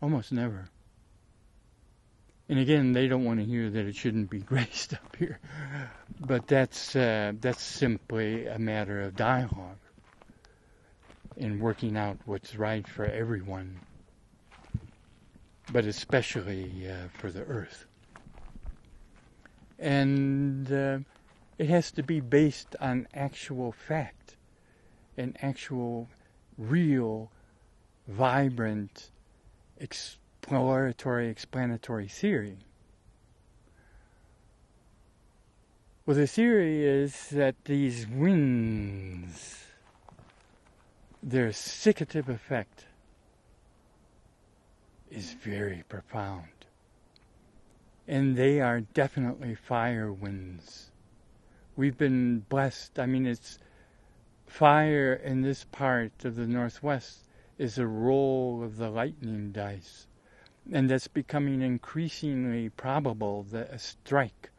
Almost 0.01 0.31
never. 0.31 0.69
And 2.47 2.59
again, 2.59 2.93
they 2.93 3.07
don't 3.07 3.23
want 3.23 3.39
to 3.39 3.45
hear 3.45 3.69
that 3.69 3.86
it 3.86 3.95
shouldn't 3.95 4.29
be 4.29 4.39
graced 4.51 4.93
up 4.93 5.15
here. 5.17 5.39
But 6.19 6.47
that's 6.47 6.95
uh, 6.95 7.33
that's 7.39 7.62
simply 7.62 8.47
a 8.47 8.59
matter 8.59 9.01
of 9.01 9.15
dialogue 9.15 9.79
in 11.36 11.59
working 11.59 11.97
out 11.97 12.19
what's 12.25 12.55
right 12.55 12.88
for 12.88 13.05
everyone 13.05 13.79
but 15.73 15.86
especially 15.86 16.88
uh, 16.88 17.07
for 17.17 17.31
the 17.31 17.41
earth. 17.45 17.88
And 19.79 20.71
uh, 20.71 20.99
it 21.57 21.67
has 21.67 21.91
to 21.93 22.03
be 22.03 22.19
based 22.19 22.75
on 22.79 23.07
actual 23.13 23.71
fact, 23.71 24.38
an 25.17 25.36
actual, 25.41 26.07
real, 26.59 27.31
vibrant, 28.07 29.09
exploratory, 29.79 31.27
explanatory 31.27 32.07
theory. 32.07 32.59
Well, 36.05 36.15
the 36.15 36.27
theory 36.27 36.86
is 36.86 37.29
that 37.29 37.55
these 37.65 38.05
winds, 38.05 39.65
their 41.23 41.49
siccative 41.49 42.27
effect, 42.27 42.86
is 45.13 45.34
very 45.34 45.84
profound. 45.88 46.47
And 48.08 48.36
they 48.36 48.60
are 48.60 48.82
definitely 48.82 49.56
fire 49.56 50.12
winds. 50.12 50.89
We've 51.76 51.97
been 51.97 52.39
blessed. 52.49 52.99
I 52.99 53.06
mean, 53.06 53.26
it's 53.26 53.60
fire 54.47 55.13
in 55.13 55.41
this 55.41 55.65
part 55.65 56.26
of 56.26 56.36
the 56.36 56.47
Northwest 56.47 57.28
is 57.58 57.78
a 57.78 57.88
roll 57.88 58.63
of 58.63 58.78
the 58.78 58.89
lightning 58.89 59.52
dice. 59.52 60.08
And 60.71 60.89
that's 60.89 61.08
becoming 61.08 61.62
increasingly 61.62 62.69
probable 62.69 63.43
that 63.52 63.69
a 63.71 63.80
strike 63.80 64.49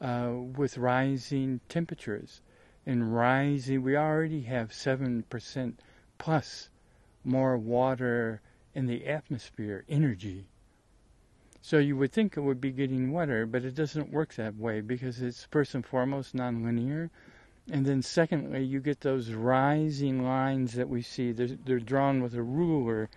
uh, 0.00 0.32
with 0.56 0.78
rising 0.78 1.60
temperatures 1.68 2.40
and 2.86 3.14
rising, 3.14 3.82
we 3.82 3.96
already 3.96 4.42
have 4.42 4.70
7% 4.70 5.74
plus 6.18 6.70
more 7.24 7.58
water 7.58 8.40
in 8.78 8.86
the 8.86 9.08
atmosphere 9.08 9.84
energy. 9.88 10.46
So 11.60 11.78
you 11.78 11.96
would 11.96 12.12
think 12.12 12.36
it 12.36 12.42
would 12.42 12.60
be 12.60 12.70
getting 12.70 13.10
wetter, 13.10 13.44
but 13.44 13.64
it 13.64 13.74
doesn't 13.74 14.12
work 14.12 14.34
that 14.34 14.56
way 14.56 14.80
because 14.80 15.20
it's 15.20 15.48
first 15.50 15.74
and 15.74 15.84
foremost 15.84 16.36
nonlinear. 16.36 17.10
And 17.72 17.84
then 17.84 18.02
secondly, 18.02 18.62
you 18.62 18.78
get 18.78 19.00
those 19.00 19.32
rising 19.32 20.22
lines 20.22 20.74
that 20.74 20.88
we 20.88 21.02
see. 21.02 21.32
They're, 21.32 21.58
they're 21.64 21.80
drawn 21.80 22.22
with 22.22 22.34
a 22.34 22.42
ruler 22.42 23.10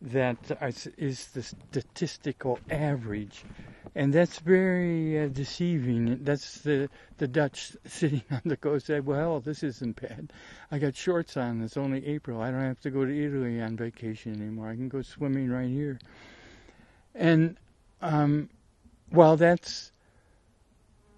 that 0.00 0.38
is 0.96 1.26
the 1.26 1.42
statistical 1.42 2.58
average 2.70 3.44
and 3.96 4.12
that's 4.12 4.40
very 4.40 5.20
uh, 5.20 5.28
deceiving. 5.28 6.24
That's 6.24 6.58
the 6.58 6.88
the 7.18 7.28
Dutch 7.28 7.76
sitting 7.86 8.22
on 8.30 8.40
the 8.44 8.56
coast 8.56 8.86
said, 8.86 9.06
"Well, 9.06 9.40
this 9.40 9.62
isn't 9.62 10.00
bad. 10.00 10.32
I 10.70 10.78
got 10.78 10.96
shorts 10.96 11.36
on. 11.36 11.62
It's 11.62 11.76
only 11.76 12.04
April. 12.06 12.40
I 12.40 12.50
don't 12.50 12.60
have 12.60 12.80
to 12.80 12.90
go 12.90 13.04
to 13.04 13.24
Italy 13.24 13.60
on 13.60 13.76
vacation 13.76 14.34
anymore. 14.34 14.68
I 14.68 14.74
can 14.74 14.88
go 14.88 15.02
swimming 15.02 15.48
right 15.48 15.68
here." 15.68 15.98
And 17.14 17.56
um, 18.02 18.48
that's 19.12 19.92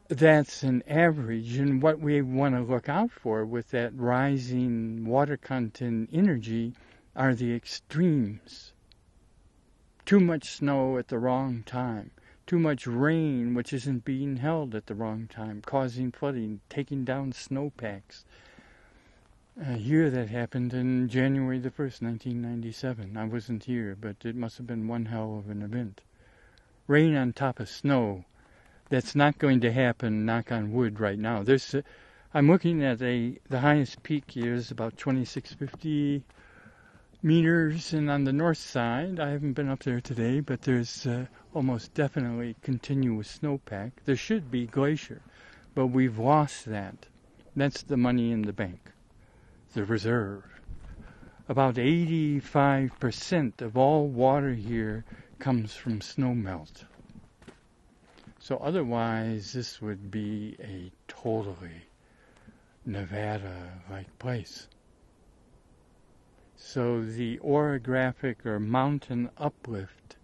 that's 0.09 0.62
an 0.62 0.83
average, 0.87 1.57
and 1.57 1.81
what 1.81 1.99
we 1.99 2.21
want 2.21 2.55
to 2.57 2.61
look 2.61 2.91
out 2.91 3.11
for 3.11 3.47
with 3.47 3.71
that 3.71 3.97
rising 3.97 5.07
water 5.07 5.39
content 5.39 6.11
energy 6.12 6.75
are 7.17 7.35
the 7.35 7.55
extremes. 7.55 8.75
Too 10.05 10.21
much 10.21 10.51
snow 10.51 10.99
at 10.99 11.09
the 11.09 11.19
wrong 11.19 11.65
time 11.65 12.11
too 12.47 12.59
much 12.61 12.87
rain, 12.87 13.55
which 13.55 13.73
isn't 13.73 14.05
being 14.05 14.37
held 14.37 14.75
at 14.75 14.87
the 14.87 14.95
wrong 14.95 15.27
time, 15.27 15.61
causing 15.67 16.13
flooding, 16.13 16.61
taking 16.69 17.05
down 17.05 17.33
snowpacks. 17.33 18.25
Uh, 19.61 19.75
here 19.75 20.11
that 20.11 20.29
happened 20.29 20.73
in 20.73 21.09
January 21.09 21.59
the 21.59 21.71
1st, 21.71 22.03
1997. 22.03 23.17
I 23.17 23.25
wasn't 23.25 23.65
here, 23.65 23.97
but 23.99 24.17
it 24.25 24.37
must 24.37 24.59
have 24.59 24.67
been 24.67 24.87
one 24.87 25.07
hell 25.07 25.39
of 25.39 25.51
an 25.51 25.63
event. 25.63 26.03
Rain 26.87 27.17
on 27.17 27.33
top 27.33 27.59
of 27.59 27.69
snow. 27.69 28.25
That's 28.91 29.17
not 29.17 29.39
going 29.39 29.61
to 29.63 29.73
happen, 29.73 30.25
knock 30.25 30.53
on 30.53 30.73
wood, 30.73 31.01
right 31.01 31.19
now. 31.19 31.43
There's, 31.43 31.75
uh, 31.75 31.83
I'm 32.33 32.49
looking 32.49 32.85
at 32.85 33.03
a, 33.03 33.39
the 33.49 33.61
highest 33.61 34.05
peak 34.05 34.31
here 34.31 34.55
is 34.55 34.71
about 34.71 34.97
2650 34.99 36.23
meters, 37.22 37.92
and 37.92 38.11
on 38.11 38.24
the 38.24 38.33
north 38.33 38.59
side, 38.59 39.18
I 39.18 39.31
haven't 39.31 39.55
been 39.55 39.68
up 39.68 39.83
there 39.83 40.00
today, 40.00 40.40
but 40.40 40.62
there's 40.62 41.07
uh, 41.07 41.26
almost 41.55 41.94
definitely 41.94 42.57
continuous 42.62 43.38
snowpack. 43.38 43.92
There 44.05 44.16
should 44.16 44.50
be 44.50 44.66
glacier, 44.66 45.22
but 45.74 45.87
we've 45.87 46.18
lost 46.18 46.66
that. 46.66 47.07
That's 47.55 47.83
the 47.83 47.96
money 47.96 48.33
in 48.33 48.42
the 48.42 48.52
bank, 48.52 48.92
the 49.72 49.85
reserve. 49.85 50.44
About 51.48 51.76
85% 51.76 53.62
of 53.62 53.76
all 53.76 54.09
water 54.09 54.52
here 54.52 55.05
comes 55.38 55.74
from 55.74 56.00
snowmelt. 56.00 56.85
So 58.38 58.57
otherwise, 58.59 59.52
this 59.52 59.81
would 59.81 60.11
be 60.11 60.57
a 60.61 60.90
totally 61.09 61.87
Nevada-like 62.85 64.19
place. 64.19 64.69
So 66.59 67.02
the 67.02 67.38
orographic 67.40 68.46
or 68.46 68.59
mountain 68.59 69.31
uplift 69.37 70.17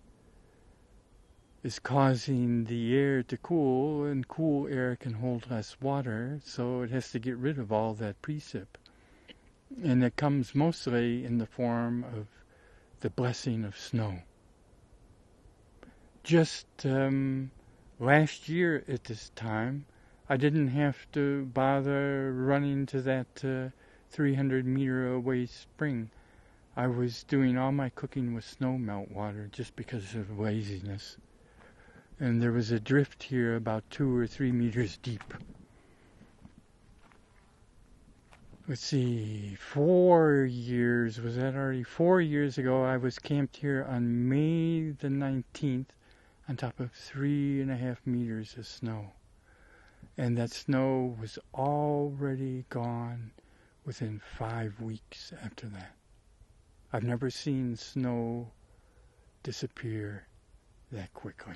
is 1.62 1.78
causing 1.78 2.64
the 2.64 2.96
air 2.96 3.22
to 3.22 3.36
cool, 3.36 4.04
and 4.04 4.26
cool 4.26 4.66
air 4.66 4.96
can 4.96 5.14
hold 5.14 5.50
less 5.50 5.80
water, 5.80 6.40
so 6.42 6.82
it 6.82 6.90
has 6.90 7.12
to 7.12 7.18
get 7.18 7.36
rid 7.36 7.58
of 7.58 7.70
all 7.70 7.94
that 7.94 8.20
precip. 8.22 8.66
And 9.82 10.02
it 10.02 10.16
comes 10.16 10.54
mostly 10.54 11.24
in 11.24 11.38
the 11.38 11.46
form 11.46 12.02
of 12.02 12.26
the 13.00 13.10
blessing 13.10 13.64
of 13.64 13.78
snow. 13.78 14.22
Just 16.24 16.66
um, 16.84 17.50
last 18.00 18.48
year 18.48 18.84
at 18.88 19.04
this 19.04 19.30
time, 19.36 19.84
I 20.28 20.36
didn't 20.38 20.68
have 20.68 21.10
to 21.12 21.44
bother 21.44 22.32
running 22.32 22.86
to 22.86 23.02
that 23.02 23.44
uh, 23.44 23.68
300 24.10 24.66
meter 24.66 25.12
away 25.12 25.46
spring. 25.46 26.10
I 26.76 26.86
was 26.86 27.24
doing 27.24 27.58
all 27.58 27.72
my 27.72 27.90
cooking 27.90 28.34
with 28.34 28.44
snow 28.44 28.78
melt 28.78 29.10
water 29.10 29.48
just 29.52 29.76
because 29.76 30.14
of 30.14 30.38
laziness. 30.38 31.16
And 32.18 32.40
there 32.40 32.52
was 32.52 32.70
a 32.70 32.80
drift 32.80 33.22
here 33.22 33.56
about 33.56 33.90
two 33.90 34.16
or 34.16 34.26
three 34.26 34.52
meters 34.52 34.96
deep. 34.96 35.34
let's 38.68 38.80
see, 38.80 39.54
four 39.56 40.44
years, 40.44 41.20
was 41.20 41.36
that 41.36 41.54
already? 41.54 41.82
Four 41.82 42.20
years 42.20 42.58
ago, 42.58 42.84
I 42.84 42.96
was 42.96 43.18
camped 43.18 43.56
here 43.56 43.84
on 43.88 44.28
May 44.28 44.92
the 44.92 45.08
19th 45.08 45.88
on 46.48 46.56
top 46.56 46.78
of 46.80 46.92
three 46.92 47.60
and 47.60 47.70
a 47.70 47.76
half 47.76 48.06
meters 48.06 48.56
of 48.56 48.66
snow. 48.66 49.12
And 50.16 50.38
that 50.38 50.50
snow 50.50 51.16
was 51.20 51.38
already 51.54 52.64
gone 52.68 53.32
within 53.84 54.20
five 54.38 54.80
weeks 54.80 55.32
after 55.44 55.66
that. 55.66 55.94
I've 56.92 57.04
never 57.04 57.30
seen 57.30 57.76
snow 57.76 58.50
disappear 59.42 60.26
that 60.90 61.12
quickly. 61.14 61.54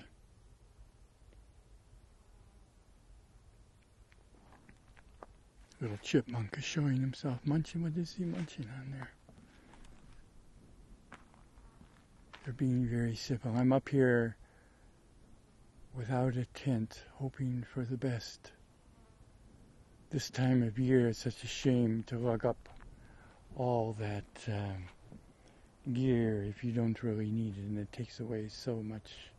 Little 5.79 5.99
chipmunk 6.03 6.57
is 6.57 6.65
showing 6.65 6.97
himself 6.97 7.39
munching. 7.45 7.83
What 7.83 7.97
is 7.99 8.15
he 8.15 8.25
munching 8.25 8.67
on 8.81 8.93
there? 8.93 9.11
They're 12.45 12.55
being 12.55 12.87
very 12.87 13.15
simple. 13.15 13.53
I'm 13.55 13.75
up 13.75 13.91
here 13.91 14.37
without 15.95 16.37
a 16.37 16.47
tent, 16.55 17.03
hoping 17.17 17.67
for 17.75 17.85
the 17.85 17.99
best. 17.99 18.53
This 20.09 20.31
time 20.31 20.63
of 20.63 20.79
year, 20.79 21.09
it's 21.09 21.19
such 21.19 21.45
a 21.45 21.47
shame 21.47 22.05
to 22.07 22.19
lug 22.19 22.47
up 22.47 22.71
all 23.55 23.95
that 23.99 24.25
um, 24.49 24.85
gear 25.93 26.45
if 26.45 26.65
you 26.65 26.73
don't 26.73 27.03
really 27.03 27.31
need 27.31 27.57
it, 27.57 27.65
and 27.65 27.79
it 27.79 27.93
takes 27.93 28.21
away 28.21 28.49
so 28.49 28.77
much 28.77 29.31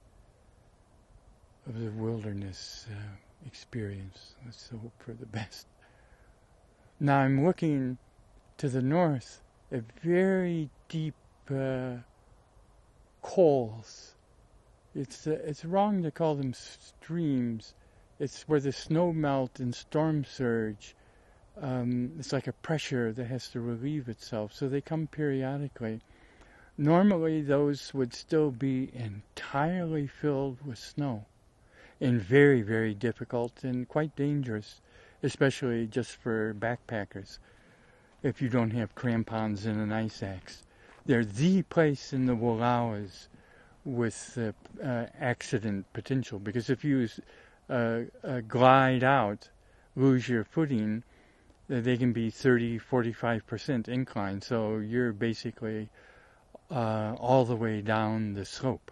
of 1.67 1.79
the 1.79 1.91
wilderness 1.91 2.87
uh, 2.89 2.95
experience. 3.45 4.35
Let's 4.45 4.69
hope 4.69 4.93
for 4.99 5.13
the 5.13 5.25
best. 5.39 5.67
Now 6.99 7.19
I'm 7.19 7.45
looking 7.45 7.97
to 8.57 8.69
the 8.69 8.81
north 8.81 9.41
at 9.71 9.83
very 10.01 10.69
deep 10.89 11.15
uh, 11.51 11.97
cols. 13.21 14.15
It's 14.95 15.27
uh, 15.27 15.39
it's 15.43 15.65
wrong 15.65 16.01
to 16.03 16.11
call 16.11 16.35
them 16.35 16.53
streams. 16.53 17.73
It's 18.19 18.47
where 18.47 18.59
the 18.59 18.71
snow 18.71 19.13
melt 19.13 19.59
and 19.59 19.75
storm 19.75 20.25
surge. 20.25 20.95
Um, 21.61 22.13
it's 22.17 22.33
like 22.33 22.47
a 22.47 22.53
pressure 22.53 23.11
that 23.13 23.25
has 23.25 23.49
to 23.49 23.59
relieve 23.59 24.09
itself. 24.09 24.53
So 24.53 24.67
they 24.67 24.81
come 24.81 25.07
periodically. 25.07 26.01
Normally, 26.78 27.41
those 27.41 27.93
would 27.93 28.13
still 28.13 28.51
be 28.51 28.91
entirely 28.93 30.07
filled 30.07 30.65
with 30.65 30.78
snow 30.78 31.25
and 31.99 32.21
very, 32.21 32.61
very 32.61 32.93
difficult 32.93 33.63
and 33.63 33.88
quite 33.88 34.15
dangerous 34.15 34.82
especially 35.23 35.88
just 35.88 36.15
for 36.15 36.53
backpackers 36.53 37.39
if 38.23 38.41
you 38.41 38.49
don't 38.49 38.71
have 38.71 38.95
crampons 38.95 39.65
and 39.65 39.80
an 39.80 39.91
ice 39.91 40.21
axe. 40.23 40.63
They're 41.05 41.25
the 41.25 41.63
place 41.63 42.13
in 42.13 42.25
the 42.25 42.36
Wallowas 42.36 43.28
with 43.86 44.38
uh, 44.38 44.86
uh, 44.86 45.05
accident 45.19 45.86
potential 45.93 46.39
because 46.39 46.69
if 46.69 46.84
you 46.84 47.07
uh, 47.69 48.01
uh 48.23 48.41
glide 48.41 49.03
out, 49.03 49.49
lose 49.95 50.28
your 50.28 50.43
footing, 50.43 51.03
uh, 51.71 51.80
they 51.82 51.97
can 51.97 52.11
be 52.11 52.30
30, 52.30 52.80
45% 52.80 53.88
incline. 53.88 54.41
So 54.41 54.78
you're 54.78 55.13
basically 55.13 55.89
uh, 56.70 57.15
all 57.20 57.45
the 57.45 57.55
way 57.55 57.82
down 57.82 58.34
the 58.34 58.45
slope. 58.45 58.91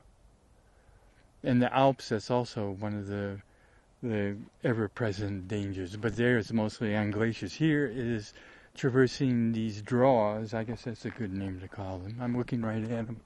In 1.44 1.60
the 1.60 1.74
Alps, 1.74 2.10
that's 2.10 2.32
also 2.32 2.72
one 2.72 2.96
of 2.96 3.08
the 3.08 3.40
the 4.04 4.36
ever-present 4.64 5.48
dangers, 5.48 5.96
but 5.96 6.16
there 6.16 6.38
it's 6.38 6.52
mostly 6.52 6.96
on 6.96 7.10
glaciers. 7.10 7.54
Here 7.54 7.86
it 7.88 7.98
is 7.98 8.34
traversing 8.76 9.52
these 9.52 9.82
draws. 9.82 10.54
I 10.54 10.64
guess 10.64 10.84
that's 10.84 11.06
a 11.06 11.10
good 11.10 11.34
name 11.34 11.60
to 11.62 11.68
call 11.68 11.98
them. 12.00 12.18
I'm 12.22 12.38
looking 12.38 12.62
right 12.62 12.84
at 12.84 13.08
them. 13.08 13.22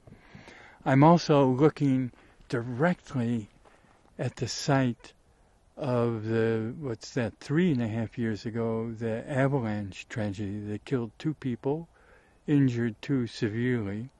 I'm 0.84 1.04
also 1.04 1.46
looking 1.46 2.12
directly 2.48 3.48
at 4.18 4.36
the 4.36 4.48
site 4.48 5.12
of 5.76 6.24
the 6.24 6.74
what's 6.78 7.14
that 7.14 7.38
three 7.40 7.72
and 7.72 7.82
a 7.82 7.88
half 7.88 8.18
years 8.18 8.44
ago 8.44 8.90
the 8.90 9.24
avalanche 9.30 10.06
tragedy 10.08 10.60
that 10.60 10.84
killed 10.84 11.10
two 11.18 11.34
people, 11.34 11.88
injured 12.46 12.94
two 13.02 13.26
severely. 13.26 14.10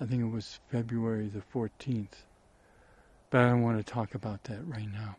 I 0.00 0.06
think 0.06 0.22
it 0.22 0.30
was 0.30 0.58
February 0.70 1.28
the 1.28 1.42
14th. 1.54 2.24
But 3.30 3.42
I 3.42 3.48
don't 3.48 3.62
want 3.62 3.78
to 3.78 3.92
talk 3.92 4.14
about 4.14 4.44
that 4.44 4.66
right 4.66 4.90
now. 4.92 5.16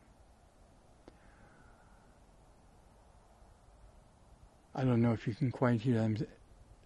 I 4.73 4.83
don't 4.83 5.01
know 5.01 5.13
if 5.13 5.25
you 5.27 5.33
can 5.33 5.51
quite 5.51 5.81
hear. 5.81 6.01
I'm 6.01 6.17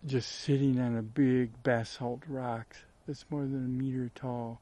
just 0.06 0.32
sitting 0.32 0.80
on 0.80 0.96
a 0.96 1.02
big 1.02 1.64
basalt 1.64 2.22
rock 2.28 2.76
that's 3.08 3.26
more 3.32 3.42
than 3.42 3.66
a 3.66 3.68
meter 3.68 4.12
tall, 4.14 4.62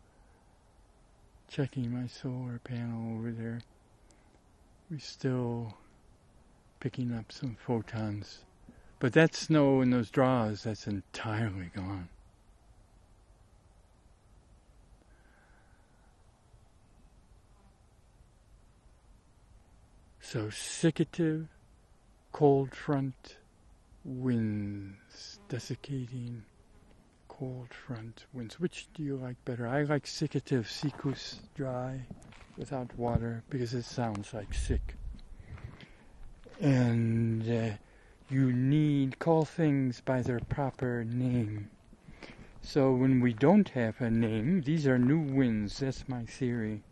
checking 1.49 1.93
my 1.93 2.07
solar 2.07 2.59
panel 2.63 3.17
over 3.17 3.31
there. 3.31 3.59
We're 4.89 4.99
still 4.99 5.73
picking 6.79 7.13
up 7.13 7.33
some 7.33 7.57
photons. 7.59 8.45
But 8.99 9.11
that 9.13 9.35
snow 9.35 9.81
and 9.81 9.91
those 9.91 10.09
draws, 10.09 10.63
that's 10.63 10.87
entirely 10.87 11.69
gone. 11.75 12.07
So 20.29 20.47
siccative, 20.47 21.47
cold 22.33 22.75
front 22.75 23.37
winds, 24.03 25.39
desiccating 25.47 26.43
cold 27.29 27.69
front 27.73 28.25
winds. 28.33 28.59
Which 28.59 28.89
do 28.93 29.03
you 29.03 29.15
like 29.15 29.37
better? 29.45 29.65
I 29.65 29.83
like 29.83 30.03
siccative, 30.03 30.65
siccus 30.65 31.39
dry 31.55 32.01
without 32.57 32.93
water 32.99 33.45
because 33.49 33.73
it 33.73 33.85
sounds 33.85 34.33
like 34.33 34.53
sick. 34.53 34.95
And 36.59 37.49
uh, 37.49 37.77
you 38.29 38.51
need 38.51 39.19
call 39.19 39.45
things 39.45 40.01
by 40.01 40.23
their 40.23 40.41
proper 40.41 41.05
name. 41.05 41.69
So 42.61 42.91
when 42.91 43.21
we 43.21 43.31
don't 43.31 43.69
have 43.69 44.01
a 44.01 44.11
name, 44.11 44.59
these 44.63 44.87
are 44.87 44.99
new 44.99 45.21
winds. 45.21 45.79
That's 45.79 46.09
my 46.09 46.25
theory. 46.25 46.83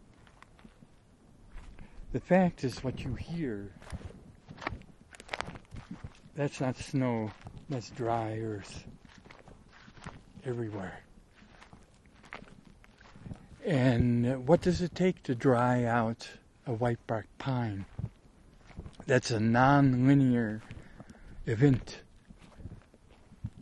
The 2.15 2.21
fact 2.21 2.63
is 2.63 2.81
what 2.81 3.03
you 3.03 3.13
hear 3.15 3.73
that's 6.33 6.61
not 6.61 6.77
snow, 6.77 7.29
that's 7.69 7.89
dry 7.89 8.39
earth 8.39 8.85
everywhere. 10.45 11.01
And 13.65 14.47
what 14.47 14.61
does 14.61 14.81
it 14.81 14.95
take 14.95 15.23
to 15.23 15.35
dry 15.35 15.83
out 15.83 16.29
a 16.65 16.71
white 16.71 17.05
bark 17.05 17.27
pine? 17.37 17.85
That's 19.05 19.31
a 19.31 19.39
non-linear 19.41 20.61
event. 21.45 21.99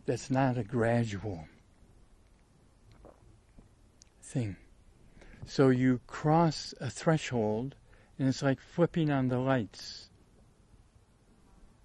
That's 0.05 0.29
not 0.29 0.59
a 0.59 0.63
gradual 0.63 1.47
thing. 4.21 4.57
So 5.47 5.69
you 5.69 6.01
cross 6.05 6.75
a 6.79 6.91
threshold 6.91 7.73
and 8.19 8.27
it's 8.27 8.43
like 8.43 8.59
flipping 8.59 9.09
on 9.09 9.27
the 9.27 9.39
lights. 9.39 10.09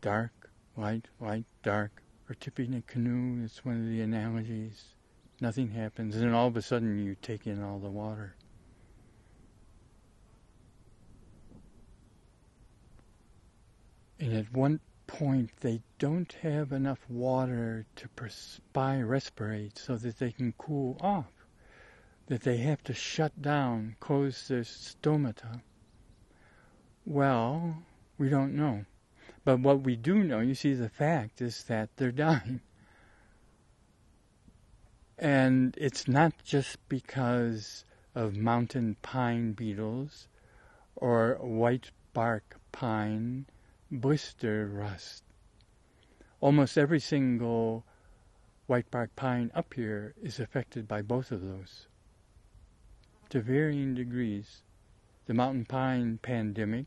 Dark, 0.00 0.50
light, 0.76 1.06
light, 1.20 1.46
dark, 1.62 2.02
or 2.28 2.34
tipping 2.34 2.74
a 2.74 2.82
canoe. 2.82 3.42
It's 3.44 3.64
one 3.64 3.80
of 3.80 3.88
the 3.88 4.00
analogies. 4.02 4.94
Nothing 5.40 5.70
happens, 5.70 6.14
and 6.14 6.24
then 6.24 6.34
all 6.34 6.48
of 6.48 6.56
a 6.56 6.62
sudden 6.62 6.98
you 7.04 7.16
take 7.20 7.46
in 7.46 7.62
all 7.62 7.78
the 7.78 7.88
water. 7.88 8.34
And 14.20 14.32
at 14.34 14.52
one 14.52 14.80
point, 15.06 15.50
they 15.60 15.80
don't 15.98 16.32
have 16.42 16.72
enough 16.72 16.98
water 17.08 17.86
to 17.96 18.08
perspire, 18.08 19.06
respirate, 19.06 19.78
so 19.78 19.96
that 19.96 20.18
they 20.18 20.32
can 20.32 20.52
cool 20.58 20.96
off. 21.00 21.32
That 22.26 22.42
they 22.42 22.58
have 22.58 22.82
to 22.84 22.94
shut 22.94 23.40
down, 23.40 23.96
close 24.00 24.48
their 24.48 24.62
stomata. 24.62 25.62
Well, 27.11 27.84
we 28.18 28.28
don't 28.28 28.54
know. 28.54 28.84
But 29.42 29.61
what 29.61 29.80
we 29.80 29.96
do 29.96 30.22
know, 30.22 30.40
you 30.40 30.54
see, 30.54 30.74
the 30.74 30.90
fact 30.90 31.40
is 31.40 31.64
that 31.64 31.88
they're 31.96 32.12
dying. 32.12 32.61
And 35.18 35.74
it's 35.80 36.06
not 36.06 36.34
just 36.44 36.86
because 36.90 37.86
of 38.14 38.36
mountain 38.36 38.98
pine 39.00 39.52
beetles 39.52 40.28
or 40.96 41.38
white 41.40 41.92
bark 42.12 42.61
pine 42.72 43.46
blister 43.90 44.66
rust. 44.66 45.24
Almost 46.42 46.76
every 46.76 47.00
single 47.00 47.86
white 48.66 48.90
bark 48.90 49.16
pine 49.16 49.50
up 49.54 49.72
here 49.72 50.14
is 50.22 50.38
affected 50.38 50.86
by 50.86 51.00
both 51.00 51.32
of 51.32 51.40
those 51.40 51.86
to 53.30 53.40
varying 53.40 53.94
degrees. 53.94 54.62
The 55.24 55.32
mountain 55.32 55.64
pine 55.64 56.18
pandemic 56.20 56.84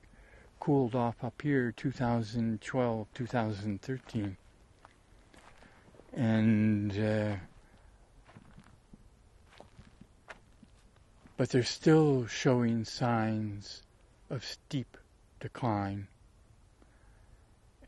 cooled 0.62 0.94
off 0.94 1.16
up 1.24 1.42
here 1.42 1.74
2012, 1.76 3.08
2013. 3.16 4.38
And, 6.14 7.00
uh, 7.00 7.36
but 11.36 11.50
they're 11.50 11.64
still 11.64 12.28
showing 12.28 12.86
signs 12.86 13.82
of 14.30 14.46
steep 14.46 14.98
decline. 15.40 16.08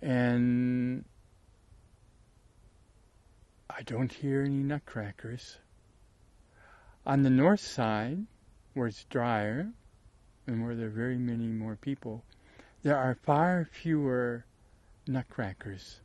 And 0.02 1.06
I 3.70 3.84
don't 3.84 4.12
hear 4.12 4.42
any 4.42 4.64
nutcrackers. 4.64 5.60
On 7.06 7.22
the 7.22 7.30
north 7.30 7.60
side, 7.60 8.26
where 8.74 8.88
it's 8.88 9.04
drier 9.06 9.70
and 10.48 10.66
where 10.66 10.74
there 10.74 10.88
are 10.88 10.90
very 10.90 11.20
many 11.20 11.46
more 11.46 11.76
people, 11.76 12.24
there 12.84 12.98
are 12.98 13.16
far 13.16 13.68
fewer 13.72 14.46
nutcrackers. 15.08 16.02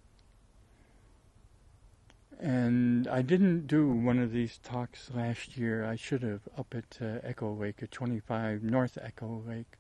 And 2.41 3.09
I 3.09 3.21
didn't 3.23 3.67
do 3.67 3.89
one 3.91 4.21
of 4.21 4.31
these 4.31 4.59
talks 4.59 5.11
last 5.13 5.57
year. 5.57 5.85
I 5.85 5.97
should 5.97 6.23
have 6.23 6.43
up 6.57 6.73
at 6.77 6.99
uh, 7.03 7.19
Echo 7.25 7.53
Lake 7.53 7.83
at 7.83 7.91
25 7.91 8.63
North 8.63 8.97
Echo 9.03 9.43
Lake 9.45 9.77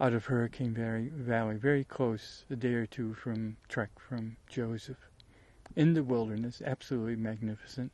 out 0.00 0.14
of 0.14 0.26
Hurricane 0.26 0.74
Valley, 1.14 1.56
very 1.56 1.84
close, 1.84 2.44
a 2.50 2.56
day 2.56 2.74
or 2.74 2.86
two 2.86 3.14
from 3.14 3.56
trek 3.68 3.90
from 3.98 4.36
Joseph, 4.46 5.10
in 5.74 5.94
the 5.94 6.02
wilderness, 6.02 6.62
absolutely 6.64 7.16
magnificent. 7.16 7.92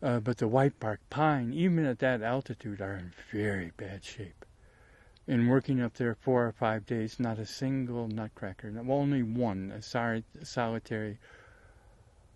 Uh, 0.00 0.20
but 0.20 0.38
the 0.38 0.48
white 0.48 0.78
bark 0.80 1.00
pine, 1.10 1.52
even 1.52 1.84
at 1.86 2.00
that 2.00 2.22
altitude, 2.22 2.80
are 2.80 2.94
in 2.94 3.12
very 3.30 3.72
bad 3.76 4.04
shape. 4.04 4.44
In 5.28 5.46
working 5.46 5.80
up 5.80 5.94
there 5.94 6.16
four 6.16 6.46
or 6.46 6.52
five 6.52 6.84
days, 6.84 7.20
not 7.20 7.38
a 7.38 7.46
single 7.46 8.08
nutcracker, 8.08 8.72
only 8.88 9.22
one, 9.22 9.70
a 9.70 9.80
solitary. 10.44 11.18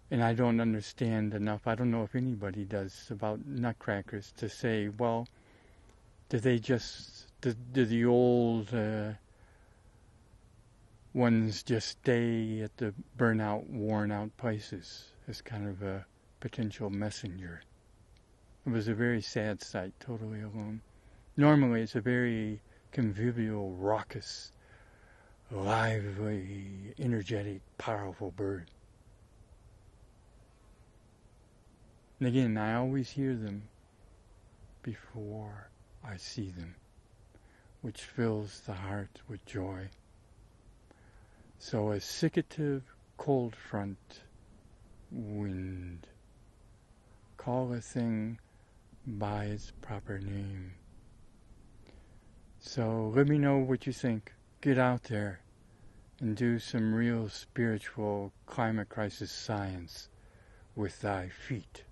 And 0.08 0.22
I 0.22 0.34
don't 0.34 0.60
understand 0.60 1.34
enough. 1.34 1.66
I 1.66 1.74
don't 1.74 1.90
know 1.90 2.04
if 2.04 2.14
anybody 2.14 2.64
does 2.64 3.08
about 3.10 3.44
nutcrackers 3.44 4.32
to 4.36 4.48
say, 4.48 4.88
well, 4.88 5.26
do 6.28 6.38
they 6.38 6.60
just 6.60 7.26
do, 7.40 7.54
do 7.72 7.84
the 7.84 8.04
old 8.04 8.72
uh, 8.72 9.14
ones 11.12 11.64
just 11.64 11.88
stay 11.88 12.60
at 12.60 12.76
the 12.76 12.94
burnout, 13.18 13.68
worn 13.68 14.12
out 14.12 14.36
places 14.36 15.12
as 15.26 15.42
kind 15.42 15.66
of 15.68 15.82
a 15.82 16.06
potential 16.38 16.88
messenger? 16.88 17.62
It 18.64 18.70
was 18.70 18.86
a 18.86 18.94
very 18.94 19.22
sad 19.22 19.60
sight, 19.60 19.92
totally 19.98 20.40
alone. 20.40 20.82
Normally, 21.36 21.82
it's 21.82 21.96
a 21.96 22.00
very 22.00 22.60
convivial, 22.96 23.72
raucous, 23.72 24.52
lively, 25.50 26.94
energetic, 26.98 27.60
powerful 27.76 28.30
bird. 28.30 28.70
And 32.18 32.26
again, 32.26 32.56
I 32.56 32.72
always 32.76 33.10
hear 33.10 33.34
them 33.34 33.64
before 34.82 35.68
I 36.02 36.16
see 36.16 36.48
them 36.48 36.74
which 37.82 38.00
fills 38.00 38.60
the 38.60 38.72
heart 38.72 39.20
with 39.28 39.44
joy. 39.44 39.90
So 41.58 41.92
a 41.92 41.96
siccative 41.96 42.80
cold 43.18 43.54
front 43.54 44.22
wind. 45.12 46.06
Call 47.36 47.74
a 47.74 47.82
thing 47.82 48.38
by 49.06 49.44
its 49.44 49.70
proper 49.82 50.18
name. 50.18 50.72
So 52.66 53.12
let 53.14 53.28
me 53.28 53.38
know 53.38 53.58
what 53.58 53.86
you 53.86 53.92
think. 53.92 54.34
Get 54.60 54.76
out 54.76 55.04
there 55.04 55.38
and 56.20 56.36
do 56.36 56.58
some 56.58 56.92
real 56.92 57.28
spiritual 57.28 58.32
climate 58.44 58.88
crisis 58.88 59.30
science 59.30 60.08
with 60.74 61.00
thy 61.00 61.28
feet. 61.28 61.84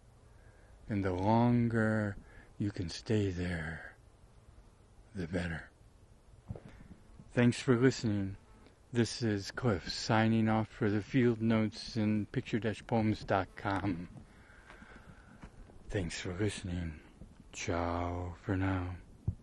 And 0.88 1.04
the 1.04 1.12
longer 1.12 2.16
you 2.58 2.72
can 2.72 2.90
stay 2.90 3.30
there, 3.30 3.94
the 5.14 5.28
better. 5.28 5.70
Thanks 7.32 7.60
for 7.60 7.76
listening. 7.76 8.36
This 8.92 9.22
is 9.22 9.52
Cliff 9.52 9.88
signing 9.88 10.48
off 10.48 10.68
for 10.68 10.90
the 10.90 11.02
field 11.02 11.40
notes 11.40 11.96
in 11.96 12.26
picture-poems.com. 12.26 14.08
Thanks 15.88 16.20
for 16.20 16.34
listening. 16.34 16.94
Ciao 17.52 18.34
for 18.42 18.56
now. 18.56 18.96